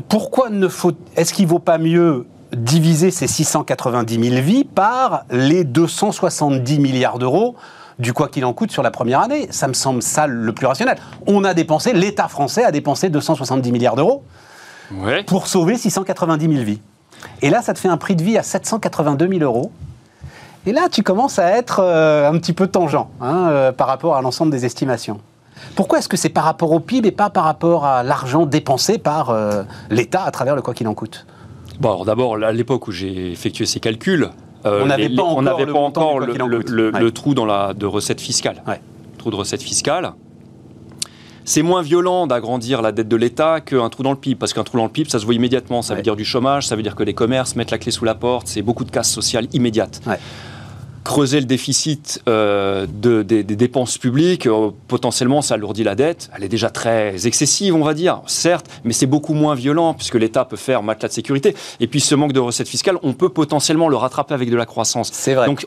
[0.08, 5.64] pourquoi ne faut est-ce qu'il vaut pas mieux diviser ces 690 000 vies par les
[5.64, 7.56] 270 milliards d'euros
[8.00, 9.48] du quoi qu'il en coûte sur la première année?
[9.50, 10.98] Ça me semble ça le plus rationnel.
[11.26, 14.24] On a dépensé, l'État français a dépensé 270 milliards d'euros
[15.26, 16.82] pour sauver 690 000 vies.
[17.42, 19.72] Et là, ça te fait un prix de vie à 782 000 euros.
[20.66, 24.16] Et là, tu commences à être euh, un petit peu tangent hein, euh, par rapport
[24.16, 25.22] à l'ensemble des estimations.
[25.76, 28.98] Pourquoi est-ce que c'est par rapport au PIB et pas par rapport à l'argent dépensé
[28.98, 31.26] par euh, l'État à travers le quoi qu'il en coûte?
[31.80, 34.30] Bon, d'abord, à l'époque où j'ai effectué ces calculs,
[34.66, 38.62] on n'avait pas encore, le, trou dans la, de recettes fiscales.
[39.18, 40.12] Trou de recettes fiscales.
[41.50, 44.66] C'est moins violent d'agrandir la dette de l'État qu'un trou dans le PIB, parce qu'un
[44.66, 45.82] trou dans le PIB, ça se voit immédiatement.
[45.82, 48.04] Ça veut dire du chômage, ça veut dire que les commerces mettent la clé sous
[48.04, 50.02] la porte, c'est beaucoup de casse sociale immédiate.
[51.08, 56.30] Creuser le déficit euh, de, des, dépenses publiques, euh, potentiellement ça alourdit la dette.
[56.36, 60.16] Elle est déjà très excessive, on va dire, certes, mais c'est beaucoup moins violent puisque
[60.16, 61.56] l'État peut faire matelas de sécurité.
[61.80, 64.66] Et puis ce manque de recettes fiscales, on peut potentiellement le rattraper avec de la
[64.66, 65.10] croissance.
[65.14, 65.46] C'est vrai.
[65.46, 65.66] Donc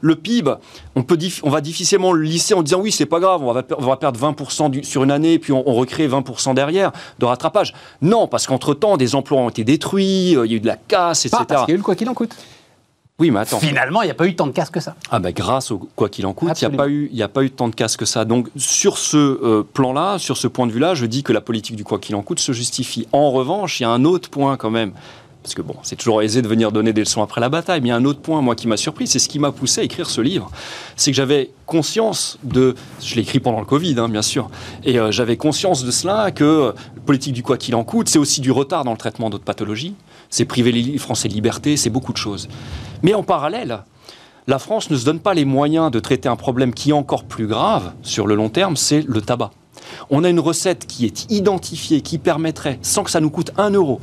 [0.00, 0.54] le PIB,
[0.96, 3.62] on, peut on va difficilement le lisser en disant oui, c'est pas grave, on va,
[3.76, 7.74] on va perdre 20% sur une année, puis on, on recrée 20% derrière de rattrapage.
[8.00, 10.76] Non, parce qu'entre-temps, des emplois ont été détruits, euh, il y a eu de la
[10.76, 11.44] casse, etc.
[11.46, 12.34] parce qu'il y a eu le quoi qu'il en coûte.
[13.18, 13.60] Oui, mais attends.
[13.60, 14.96] Finalement, il n'y a pas eu tant de casse que ça.
[15.10, 17.44] Ah ben grâce au quoi qu'il en coûte, il n'y a, pas eu, a pas
[17.44, 18.24] eu tant de casse que ça.
[18.24, 21.76] Donc sur ce euh, plan-là, sur ce point de vue-là, je dis que la politique
[21.76, 23.06] du quoi qu'il en coûte se justifie.
[23.12, 24.92] En revanche, il y a un autre point quand même.
[25.42, 27.88] Parce que bon, c'est toujours aisé de venir donner des leçons après la bataille, mais
[27.88, 29.80] il y a un autre point, moi, qui m'a surpris, c'est ce qui m'a poussé
[29.80, 30.50] à écrire ce livre.
[30.94, 34.50] C'est que j'avais conscience de, je l'ai écrit pendant le Covid, hein, bien sûr,
[34.84, 38.20] et euh, j'avais conscience de cela, que la politique du quoi qu'il en coûte, c'est
[38.20, 39.96] aussi du retard dans le traitement d'autres pathologies,
[40.32, 42.48] c'est priver les Français de liberté, c'est beaucoup de choses.
[43.02, 43.80] Mais en parallèle,
[44.46, 47.24] la France ne se donne pas les moyens de traiter un problème qui est encore
[47.24, 49.52] plus grave sur le long terme, c'est le tabac.
[50.08, 53.70] On a une recette qui est identifiée, qui permettrait, sans que ça nous coûte un
[53.70, 54.00] euro,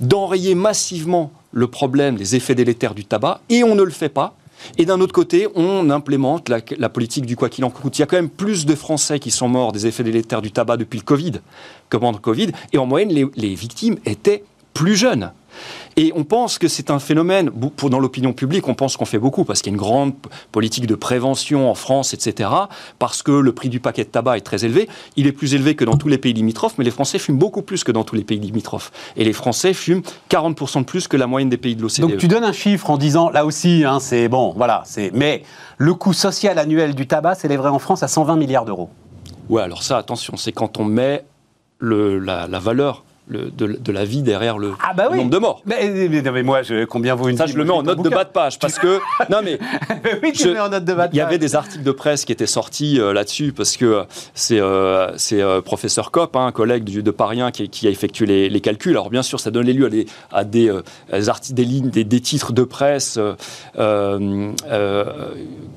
[0.00, 4.36] d'enrayer massivement le problème des effets délétères du tabac, et on ne le fait pas.
[4.76, 7.98] Et d'un autre côté, on implémente la, politique du quoi qu'il en coûte.
[7.98, 10.52] Il y a quand même plus de Français qui sont morts des effets délétères du
[10.52, 11.32] tabac depuis le Covid
[11.90, 15.32] que pendant le Covid, et en moyenne, les victimes étaient plus jeunes.
[15.98, 19.18] Et on pense que c'est un phénomène, pour, dans l'opinion publique, on pense qu'on fait
[19.18, 20.14] beaucoup, parce qu'il y a une grande
[20.52, 22.50] politique de prévention en France, etc.,
[23.00, 24.88] parce que le prix du paquet de tabac est très élevé.
[25.16, 27.62] Il est plus élevé que dans tous les pays limitrophes, mais les Français fument beaucoup
[27.62, 28.92] plus que dans tous les pays limitrophes.
[29.16, 32.02] Et les Français fument 40% de plus que la moyenne des pays de l'OCDE.
[32.02, 35.10] Donc tu donnes un chiffre en disant, là aussi, hein, c'est bon, voilà, c'est...
[35.12, 35.42] Mais
[35.78, 38.88] le coût social annuel du tabac s'élèverait en France à 120 milliards d'euros.
[39.48, 41.24] Ouais, alors ça, attention, c'est quand on met
[41.80, 45.62] le, la, la valeur de, la vie derrière le, ah bah nombre de morts.
[45.66, 48.24] Mais, mais, moi, je, combien vaut une Ça, je le mets en note de bas
[48.24, 48.98] de page parce que
[49.30, 49.58] non mais
[50.22, 52.24] oui, tu mets en note de bas de Il y avait des articles de presse
[52.24, 54.04] qui étaient sortis euh, là-dessus parce que
[54.34, 57.90] c'est euh, c'est euh, professeur Kopp, hein, un collègue du, de Paris qui, qui, a
[57.90, 58.92] effectué les, calculs.
[58.92, 62.64] Alors bien sûr, ça donne lieu à des, à des, lignes, des, des, titres de
[62.64, 63.18] presse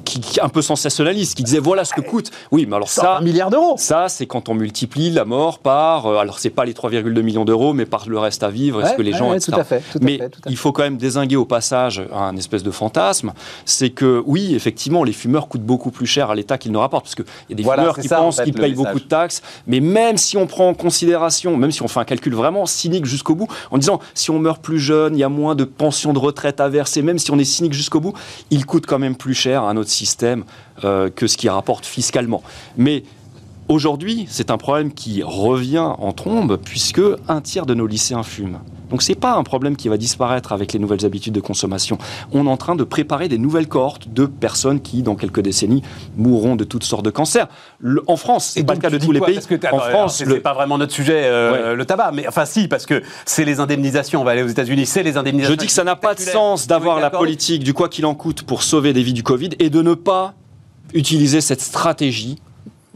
[0.06, 2.32] qui, un peu sensationnalistes, qui disaient voilà ce que coûte.
[2.52, 3.76] Oui, mais alors ça, un milliard d'euros.
[3.78, 6.08] Ça, c'est quand on multiplie la mort par.
[6.08, 9.02] alors c'est pas les 3,2 millions d'euros, mais par le reste à vivre, est-ce que
[9.02, 9.38] les gens...
[9.40, 13.34] tout à fait, mais il faut quand même désinguer au passage un espèce de fantasme,
[13.66, 17.06] c'est que oui, effectivement, les fumeurs coûtent beaucoup plus cher à l'État qu'ils ne rapportent,
[17.06, 20.18] parce qu'il y a des fumeurs qui pensent qu'ils payent beaucoup de taxes, mais même
[20.18, 23.48] si on prend en considération, même si on fait un calcul vraiment cynique jusqu'au bout,
[23.72, 26.60] en disant si on meurt plus jeune, il y a moins de pensions de retraite
[26.60, 28.14] à verser, même si on est cynique jusqu'au bout,
[28.50, 30.44] il coûte quand même plus cher à notre système
[30.84, 32.42] euh, que ce qui rapporte fiscalement.
[32.78, 33.04] Mais
[33.72, 37.00] Aujourd'hui, c'est un problème qui revient en trombe puisque
[37.30, 38.60] un tiers de nos lycéens fument.
[38.90, 41.98] Donc ce n'est pas un problème qui va disparaître avec les nouvelles habitudes de consommation.
[42.34, 45.84] On est en train de préparer des nouvelles cohortes de personnes qui, dans quelques décennies,
[46.18, 47.48] mourront de toutes sortes de cancers.
[48.08, 49.40] en France, c'est pas le cas de tous les pays.
[49.72, 52.12] en France, c'est pas vraiment notre sujet, euh, le tabac.
[52.12, 54.20] Mais enfin, si, parce que c'est les indemnisations.
[54.20, 55.54] On va aller aux États-Unis, c'est les indemnisations.
[55.54, 58.16] Je dis que ça n'a pas de sens d'avoir la politique du quoi qu'il en
[58.16, 60.34] coûte pour sauver des vies du Covid et de ne pas
[60.94, 62.42] utiliser cette stratégie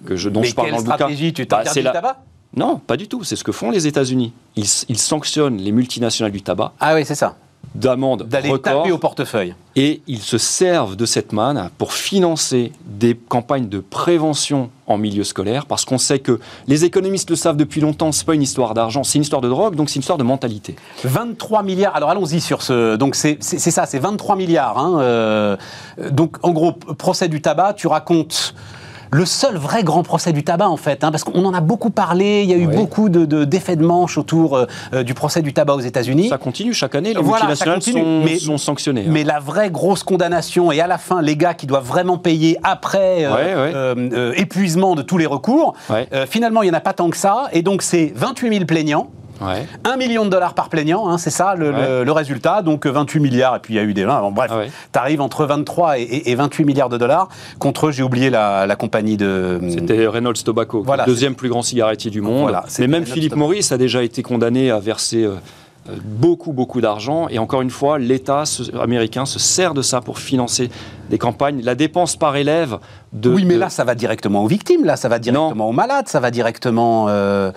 [0.05, 2.17] que je, dont je parle dans le stratégie, Tu bah, du tabac?
[2.55, 3.23] Non, pas du tout.
[3.23, 4.31] C'est ce que font les États-Unis.
[4.55, 6.71] Ils, sanctionnent les multinationales du tabac.
[6.79, 7.35] Ah oui, c'est ça
[7.73, 9.53] d'amende d'aller taper au portefeuille.
[9.75, 15.23] Et ils se servent de cette manne pour financer des campagnes de prévention en milieu
[15.23, 18.75] scolaire, parce qu'on sait que les économistes le savent depuis longtemps, c'est pas une histoire
[18.75, 20.75] d'argent, c'est une histoire de drogue, donc c'est une histoire de mentalité.
[21.03, 22.95] 23 milliards, alors allons-y sur ce...
[22.95, 24.77] Donc c'est ça, c'est 23 milliards.
[24.77, 25.57] Hein, euh,
[26.11, 28.53] donc en gros, procès du tabac, tu racontes
[29.15, 31.89] le seul vrai grand procès du tabac, en fait, hein, parce qu'on en a beaucoup
[31.89, 35.13] parlé, il y a eu beaucoup d'effets de, d'effets de, manche autour euh, euh, du
[35.13, 36.27] procès du tabac aux États-unis.
[36.27, 39.05] Ça continue chaque année, les multinationales sont, mais, sont, sanctionnées.
[39.07, 39.11] Hein.
[39.11, 42.57] Mais la vraie grosse condamnation, et à la fin, les gars qui doivent vraiment payer
[42.63, 45.75] après euh, épuisement de tous les recours,
[46.29, 49.09] finalement, il n'y en a pas tant que ça, et donc c'est 28 000 plaignants.
[49.41, 49.67] Ouais.
[49.83, 52.61] 1 million de dollars par plaignant, hein, c'est ça le, résultat.
[52.61, 54.05] Donc 28 milliards, et puis il y a eu des.
[54.05, 54.63] Bon, bref, ah
[54.93, 57.29] tu arrives entre 23 et, 28 milliards de dollars
[57.59, 59.59] contre, j'ai oublié la, compagnie de.
[59.69, 62.43] C'était Reynolds Tobacco, voilà, deuxième plus grand cigarettier du monde.
[62.43, 65.23] Voilà, Mais même Philippe Maurice a déjà été condamné à verser.
[65.23, 65.35] Euh,
[65.87, 67.27] euh, beaucoup, beaucoup d'argent.
[67.29, 68.43] Et encore une fois, l'État
[68.81, 70.71] américain se sert de ça pour financer
[71.11, 71.61] des campagnes.
[71.61, 72.79] La dépense par élève
[73.13, 73.29] de...
[73.29, 76.19] Oui, mais là, ça va directement aux victimes, là, ça va directement aux malades, ça
[76.19, 77.05] va directement...
[77.09, 77.51] Euh,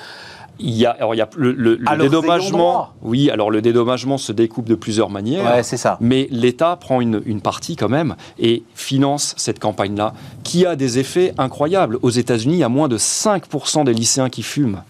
[0.58, 2.90] il y a, alors il y a le, dédommagement.
[3.02, 5.44] Oui, alors le dédommagement se découpe de plusieurs manières.
[5.44, 5.98] Ouais, c'est ça.
[6.00, 10.98] Mais l'État prend une, une, partie quand même et finance cette campagne-là, qui a des
[10.98, 11.98] effets incroyables.
[12.02, 14.82] Aux États-Unis, il y a moins de 5% des lycéens qui fument.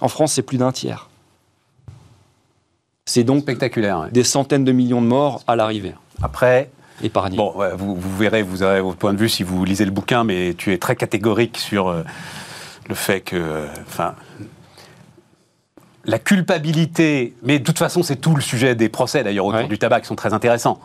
[0.00, 1.08] En France, c'est plus d'un tiers.
[3.06, 4.08] C'est donc spectaculaire.
[4.12, 5.94] Des centaines de millions de morts à l'arrivée.
[6.22, 6.70] Après,
[7.02, 7.36] épargné.
[7.36, 10.54] Bon, vous, verrez, vous aurez votre point de vue si vous lisez le bouquin, mais
[10.56, 12.02] tu es très catégorique sur euh,
[12.90, 14.14] le fait que, enfin,
[16.04, 19.78] la culpabilité, mais de toute façon, c'est tout le sujet des procès d'ailleurs autour du
[19.78, 20.78] tabac qui sont très intéressants.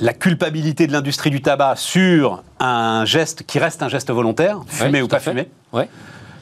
[0.00, 5.02] La culpabilité de l'industrie du tabac sur un geste qui reste un geste volontaire, fumer
[5.02, 5.48] ou pas fumer.
[5.72, 5.88] Ouais.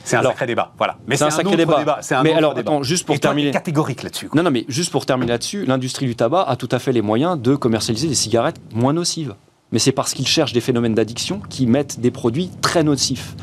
[0.05, 0.97] C'est un sacré débat, voilà.
[1.07, 1.99] Mais c'est un, sacré débat.
[2.01, 3.53] C'est un mais alors, attends, juste pour terminer.
[3.53, 4.29] catégorique là-dessus.
[4.35, 7.03] Non, non, mais juste pour terminer là-dessus, l'industrie du tabac a tout à fait les
[7.03, 9.35] moyens de commercialiser des cigarettes moins nocives.
[9.71, 13.37] Mais c'est parce qu'ils cherchent des phénomènes d'addiction qui mettent des produits très nocifs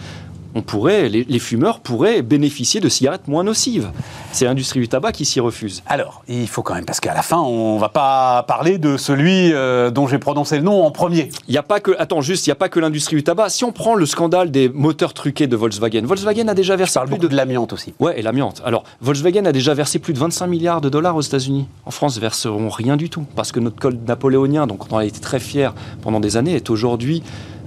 [0.56, 3.92] on pourrait, les, fumeurs pourraient bénéficier de cigarettes moins nocives.
[4.32, 5.84] C'est l'industrie du tabac qui s'y refuse.
[5.86, 8.98] Alors, il faut quand même, parce qu'à la fin, on ne va pas parler de
[8.98, 11.30] celui euh, dont j'ai prononcé le nom en premier.
[11.48, 13.50] Il n'y a pas que, attends, juste, il n'y a pas que l'industrie du tabac.
[13.50, 17.18] Si on prend le scandale des moteurs truqués de Volkswagen, Volkswagen a déjà versé plus
[17.18, 17.28] de...
[17.28, 17.94] de l'amiante aussi.
[18.00, 18.62] Ouais, et l'amiante.
[18.66, 21.68] Alors, Volkswagen a déjà versé plus de 25 milliards de dollars aux États-Unis.
[21.86, 25.06] En France, verseront rien du tout, parce que notre code napoléonien, donc on en a
[25.06, 25.70] été très fiers
[26.02, 27.24] pendant des années, est aujourd'hui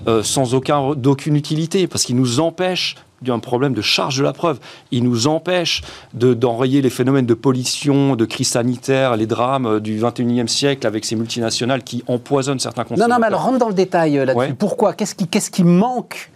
[0.08, 4.32] euh, sans aucun, d'aucune utilité, parce qu'il nous empêche d'un problème de charge de la
[4.32, 4.58] preuve.
[4.90, 5.82] Il nous empêche
[6.12, 11.04] d'enrayer les phénomènes de pollution, de crise sanitaire, les drames euh, du 21e siècle avec
[11.04, 13.08] ces multinationales qui empoisonnent certains consommateurs.
[13.08, 14.54] Non, non, mais alors rentre dans le détail euh, là-dessus.
[14.54, 14.92] Pourquoi?
[14.92, 16.30] Qu'est-ce qui, qu'est-ce qui manque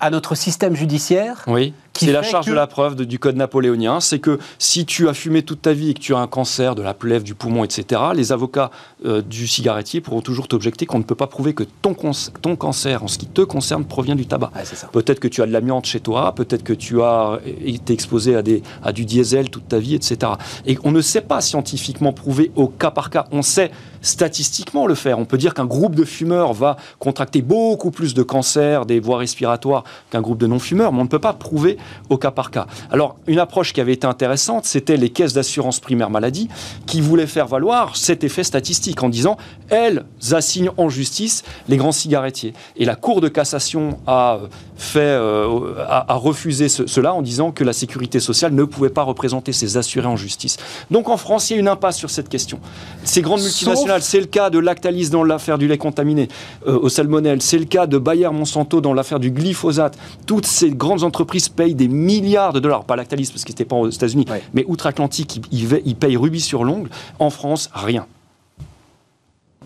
[0.00, 1.74] à notre système judiciaire Oui.
[1.94, 4.00] C'est la charge de la preuve du code napoléonien.
[4.00, 6.74] C'est que si tu as fumé toute ta vie et que tu as un cancer
[6.74, 8.70] de la plèvre, du poumon, etc., les avocats
[9.04, 11.94] euh, du cigarettier pourront toujours t'objecter qu'on ne peut pas prouver que ton,
[12.40, 14.50] ton cancer, en ce qui te concerne, provient du tabac.
[14.92, 18.42] peut-être que tu as de l'amiante chez toi, peut-être que tu as été exposé à,
[18.42, 20.32] des, à du diesel toute ta vie, etc.
[20.66, 23.26] Et on ne sait pas scientifiquement prouver au cas par cas.
[23.32, 23.70] On sait
[24.02, 25.18] statistiquement le faire.
[25.18, 29.18] On peut dire qu'un groupe de fumeurs va contracter beaucoup plus de cancers des voies
[29.18, 31.76] respiratoires qu'un groupe de non-fumeurs, mais on ne peut pas prouver
[32.08, 32.66] au cas par cas.
[32.90, 36.48] Alors, une approche qui avait été intéressante, c'était les caisses d'assurance primaire maladie
[36.86, 39.36] qui voulaient faire valoir cet effet statistique en disant
[39.68, 42.54] elles assignent en justice les grands cigarettiers.
[42.76, 44.40] Et la Cour de cassation a
[44.76, 49.52] fait, euh, a, refusé cela en disant que la sécurité sociale ne pouvait pas représenter
[49.52, 50.56] ses assurés en justice.
[50.90, 52.60] Donc en France, il y a une impasse sur cette question.
[53.04, 56.28] Ces grandes multinationales, c'est le cas de Lactalis dans l'affaire du lait contaminé
[56.66, 59.98] euh, au salmonelle, c'est le cas de Bayer Monsanto dans l'affaire du glyphosate.
[60.26, 63.76] Toutes ces grandes entreprises payent des milliards de dollars, pas Lactalis parce que c'était pas
[63.76, 66.90] aux États-Unis, mais outre-Atlantique, ils, ils payent rubis sur l'ongle.
[67.18, 68.06] En France, rien.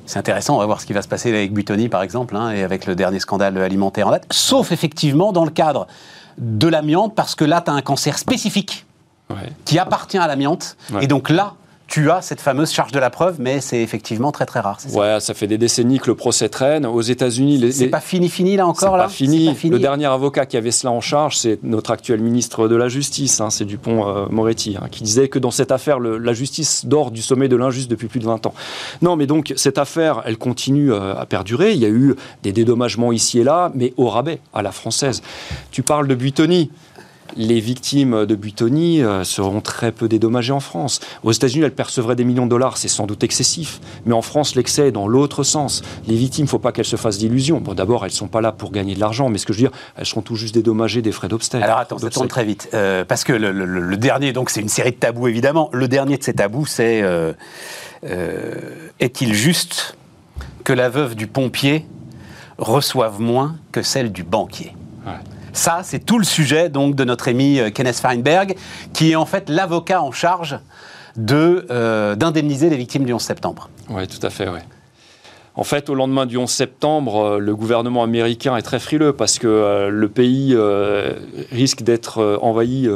[0.07, 2.51] C'est intéressant, on va voir ce qui va se passer avec Buitoni, par exemple, hein,
[2.51, 5.87] et avec le dernier scandale alimentaire en date, sauf effectivement dans le cadre
[6.37, 8.85] de l'amiante, parce que là, tu as un cancer spécifique
[9.65, 11.55] qui appartient à l'amiante, et donc là,
[11.87, 14.81] tu as cette fameuse charge de la preuve, mais c'est effectivement très très rare.
[14.81, 16.87] Ça ouais, ça fait des décennies que le procès traîne.
[16.87, 19.05] Aux États-unis, c'est pas fini fini là encore là.
[19.05, 19.47] Pas fini.
[19.47, 19.73] pas fini.
[19.73, 23.41] Le dernier avocat qui avait cela en charge, c'est notre actuel ministre de la Justice,
[23.41, 27.11] hein, c'est Dupont euh, Moretti, hein, qui disait que dans cette affaire, la justice dort
[27.11, 28.55] du sommet de l'injuste depuis plus de 20 ans.
[29.03, 31.73] Non, mais donc cette affaire, elle continue euh, à perdurer.
[31.73, 35.23] Il y a eu des dédommagements ici et là, mais au rabais, à la française.
[35.71, 36.71] Tu parles de Buitoni
[37.37, 41.01] les victimes de Buitoni euh, seront très peu dédommagées en France.
[41.23, 43.81] Aux États-Unis, elles percevraient des millions de dollars, c'est sans doute excessif.
[44.07, 45.83] Mais en France, l'excès est dans l'autre sens.
[46.07, 47.61] Les victimes, il ne faut pas qu'elles se fassent d'illusions.
[47.61, 49.59] Bon, d'abord, elles ne sont pas là pour gagner de l'argent, mais ce que je
[49.59, 51.65] veux dire, elles seront tout juste dédommagées des frais d'obstacle.
[51.65, 52.69] Alors attends, ça tourne très vite.
[52.75, 55.71] Euh, parce que le, dernier, donc c'est une série de tabous évidemment.
[55.73, 57.33] Le dernier de ces tabous, c'est euh,
[59.01, 59.97] est-il juste
[60.63, 61.87] que la veuve du pompier
[62.59, 64.75] reçoive moins que celle du banquier?
[65.55, 68.57] Ça, c'est tout le sujet donc de notre ami euh, Kenneth Feinberg,
[68.93, 70.59] qui est en fait l'avocat en charge
[71.31, 73.71] euh, d'indemniser les victimes du 11 septembre.
[73.89, 74.49] Oui, tout à fait.
[75.55, 79.39] En fait, au lendemain du 11 septembre, euh, le gouvernement américain est très frileux parce
[79.39, 80.57] que le pays
[81.53, 82.89] risque d'être envahi,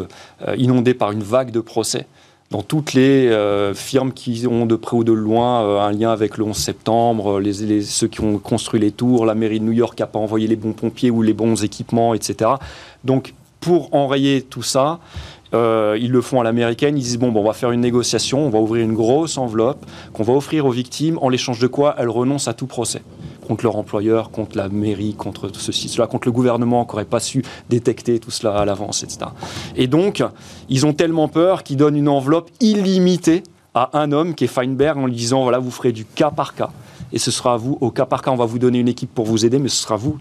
[0.57, 2.07] inondé par une vague de procès
[2.51, 6.11] dans toutes les euh, firmes qui ont de près ou de loin euh, un lien
[6.11, 9.73] avec le 11 septembre, les, ceux qui ont construit les tours, la mairie de New
[9.73, 12.53] York n'a pas envoyé les bons pompiers ou les bons équipements, etc.
[13.05, 15.01] Donc, pour enrayer tout ça,
[15.55, 18.51] euh, ils le font à l'américaine, ils disent bon, on va faire une négociation, on
[18.51, 19.85] va ouvrir une grosse enveloppe
[20.15, 23.03] qu'on va offrir aux victimes, en l'échange de quoi elles renoncent à tout procès
[23.49, 27.19] contre leur employeur, contre la mairie, contre ceci, cela, contre le gouvernement qui n'aurait pas
[27.19, 29.21] su détecter tout cela à l'avance, etc.
[29.75, 30.23] Et donc,
[30.69, 33.43] ils ont tellement peur qu'ils donnent une enveloppe illimitée
[33.75, 36.55] à un homme qui est Feinberg en lui disant voilà, vous ferez du cas par
[36.55, 36.71] cas.
[37.13, 39.13] Et ce sera à vous, au cas par cas, on va vous donner une équipe
[39.15, 40.19] pour vous aider, mais ce sera vous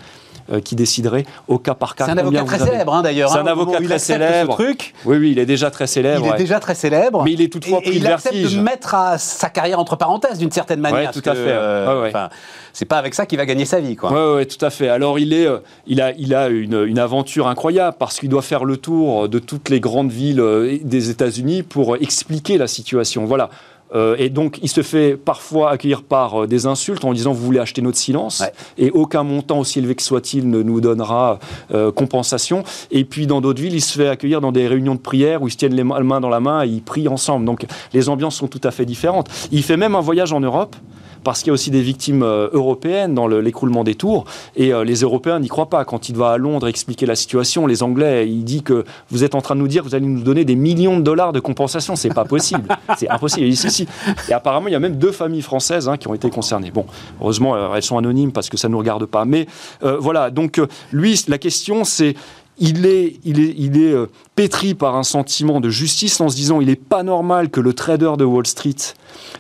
[0.52, 2.06] euh, qui déciderait au cas par cas.
[2.06, 3.32] C'est un avocat très célèbre hein, d'ailleurs.
[3.32, 4.54] C'est un hein, avocat très célèbre.
[4.54, 4.94] Truc.
[5.06, 6.26] Oui, oui, il est déjà très célèbre.
[6.26, 7.24] Il est déjà très célèbre.
[7.24, 10.52] Mais il est toutefois et, il accepte de mettre à sa carrière entre parenthèses d'une
[10.52, 11.12] certaine manière.
[11.14, 11.42] Oui, tout à fait.
[11.48, 12.28] Euh,
[12.74, 14.12] c'est pas avec ça qu'il va gagner sa vie, quoi.
[14.12, 14.88] Oui, ouais, tout à fait.
[14.88, 18.42] Alors il est, euh, il a, il a une, une aventure incroyable parce qu'il doit
[18.42, 20.44] faire le tour de toutes les grandes villes
[20.84, 23.26] des États-Unis pour expliquer la situation.
[23.26, 23.50] Voilà
[23.96, 27.46] Euh, et donc, il se fait parfois accueillir par euh, des insultes en disant Vous
[27.46, 28.44] voulez acheter notre silence
[28.78, 31.40] Et aucun montant, aussi élevé que soit-il, ne nous donnera
[31.74, 32.64] euh, compensation.
[32.92, 35.48] Et puis, dans d'autres villes, il se fait accueillir dans des réunions de prière où
[35.48, 37.46] ils se tiennent les mains dans la main et ils prient ensemble.
[37.46, 39.30] Donc, les ambiances sont tout à fait différentes.
[39.52, 40.76] Il fait même un voyage en Europe
[41.24, 44.26] parce qu'il y a aussi des victimes euh, européennes dans l'écroulement des tours.
[44.56, 45.86] Et euh, les Européens n'y croient pas.
[45.86, 49.36] Quand il va à Londres expliquer la situation, les Anglais, il dit que vous êtes
[49.36, 51.40] en train de nous dire que vous allez nous donner des millions de dollars de
[51.40, 51.96] compensation.
[51.96, 52.68] C'est pas possible.
[52.98, 53.46] C'est impossible.
[53.46, 53.88] Et, ici,
[54.30, 56.72] et apparemment, il y a même deux familles françaises hein, qui ont été concernées.
[56.72, 56.86] Bon,
[57.22, 59.26] heureusement, euh, elles sont anonymes parce que ça ne nous regarde pas.
[59.26, 59.48] Mais
[59.82, 60.62] voilà, donc
[60.92, 62.16] lui, la question, c'est
[62.60, 63.96] il est, il est, il est
[64.36, 67.74] pétri par un sentiment de justice en se disant il n'est pas normal que le
[67.74, 68.76] trader de Wall Street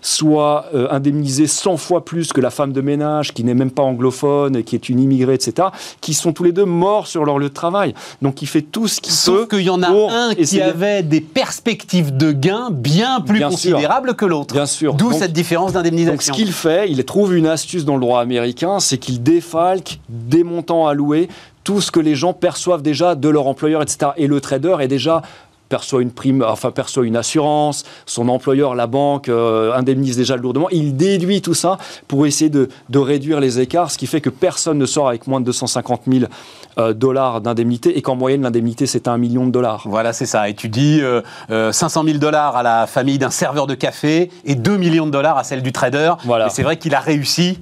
[0.01, 3.83] soit euh, indemnisé 100 fois plus que la femme de ménage qui n'est même pas
[3.83, 5.69] anglophone, qui est une immigrée, etc.,
[6.01, 7.93] qui sont tous les deux morts sur leur lieu de travail.
[8.21, 9.17] Donc il fait tout ce qu'il peut.
[9.17, 14.15] Sauf qu'il y en a un qui avait des perspectives de gains bien plus considérables
[14.15, 14.53] que l'autre.
[14.53, 14.95] Bien sûr.
[14.95, 16.13] D'où cette différence d'indemnisation.
[16.13, 19.99] Donc ce qu'il fait, il trouve une astuce dans le droit américain, c'est qu'il défalque
[20.09, 21.29] des montants alloués
[21.67, 24.11] tout ce que les gens perçoivent déjà de leur employeur, etc.
[24.15, 25.21] Et le trader est déjà
[25.67, 30.69] perçoit une prime, enfin perçoit une assurance, son employeur, la banque, euh, indemnise déjà lourdement.
[30.69, 34.77] Il déduit tout ça pour essayer de, réduire les écarts, ce qui fait que personne
[34.77, 36.27] ne sort avec moins de 250 000 euh,
[36.93, 39.83] dollars d'indemnité et qu'en moyenne l'indemnité c'est un million de dollars.
[39.85, 40.49] Voilà, c'est ça.
[40.49, 41.01] Et tu dis
[41.49, 45.37] 500 000 dollars à la famille d'un serveur de café et 2 millions de dollars
[45.37, 46.13] à celle du trader.
[46.25, 46.49] Voilà.
[46.49, 47.59] C'est vrai qu'il a réussi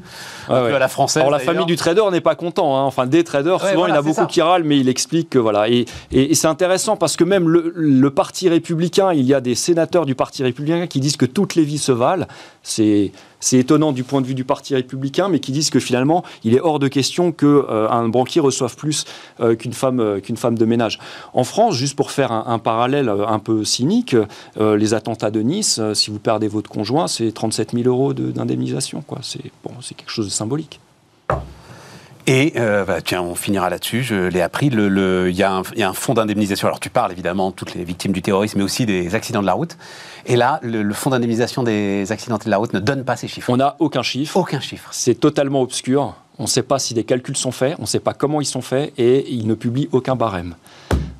[0.49, 1.21] à la française.
[1.21, 2.77] Alors la famille du trader n'est pas content.
[2.77, 2.83] Hein.
[2.83, 5.39] Enfin, des traders, souvent il y en a beaucoup qui râlent, mais il explique que
[5.39, 5.67] voilà.
[5.69, 5.85] Et,
[6.33, 10.43] c'est intéressant parce que même le, Parti républicain, il y a des sénateurs du Parti
[10.43, 12.25] républicain qui disent que toutes les vies se valent.
[12.63, 13.11] C'est
[13.45, 16.55] c'est étonnant du point de vue du Parti républicain, mais qui disent que finalement, il
[16.55, 19.05] est hors de question qu'un euh, banquier reçoive plus
[19.39, 20.97] euh, qu'une femme, euh, qu'une femme de ménage.
[21.35, 24.15] En France, juste pour faire un, parallèle un peu cynique,
[24.57, 29.03] les attentats de Nice, si vous perdez votre conjoint, c'est 37 000 euros d'indemnisation.
[29.21, 30.79] C'est bon, quelque chose de symbolique.
[32.27, 34.03] Et bah, tiens, on finira là-dessus.
[34.03, 34.67] Je l'ai appris.
[34.67, 36.67] Il le, y, y, a un fonds d'indemnisation.
[36.67, 39.45] Alors tu parles évidemment de toutes les victimes du terrorisme, mais aussi des accidents de
[39.45, 39.77] la route.
[40.25, 43.51] Et là, le, fonds d'indemnisation des accidentés de la route ne donne pas ces chiffres.
[43.51, 44.37] On n'a aucun chiffre.
[44.37, 44.89] Aucun chiffre.
[44.91, 46.15] C'est totalement obscur.
[46.39, 48.45] On ne sait pas si des calculs sont faits, on ne sait pas comment ils
[48.45, 50.55] sont faits et ils ne publient aucun barème.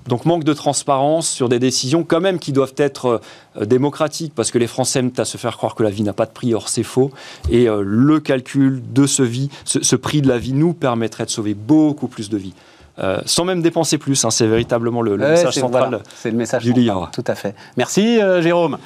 [0.08, 3.22] Donc manque de transparence sur des décisions quand même qui doivent être
[3.58, 6.14] euh, démocratiques parce que les Français aiment à se faire croire que la vie n'a
[6.14, 7.12] pas de prix, or c'est faux.
[7.50, 11.32] Et euh, le calcul de ce, vie, ce, prix de la vie nous permettrait de
[11.32, 12.54] sauver beaucoup plus de vies.
[12.98, 14.24] Euh, sans même dépenser plus.
[14.24, 17.10] Hein, c'est véritablement le, message central c'est le message du livre.
[17.12, 17.56] Tout à fait.
[17.76, 18.78] Merci Jérôme.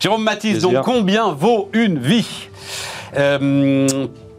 [0.00, 2.48] Jérôme Mathis, donc combien vaut une vie?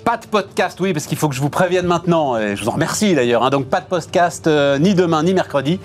[0.04, 2.70] Pas de podcast, oui, parce qu'il faut que je vous prévienne maintenant, et je vous
[2.70, 3.44] en remercie d'ailleurs.
[3.44, 3.50] Hein.
[3.50, 4.48] donc pas de podcast
[4.80, 5.80] ni demain ni mercredi.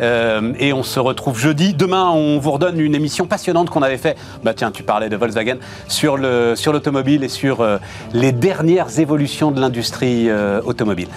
[0.00, 1.74] et on se retrouve jeudi.
[1.74, 4.16] Demain, on vous redonne une émission passionnante qu'on avait fait.
[4.42, 5.56] Bah tiens, tu parlais de Volkswagen
[5.88, 7.66] sur le sur l'automobile et sur
[8.12, 10.28] les dernières évolutions de l'industrie
[10.64, 11.08] automobile.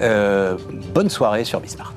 [0.00, 0.56] Euh,
[0.92, 1.94] bonne soirée sur Bismart.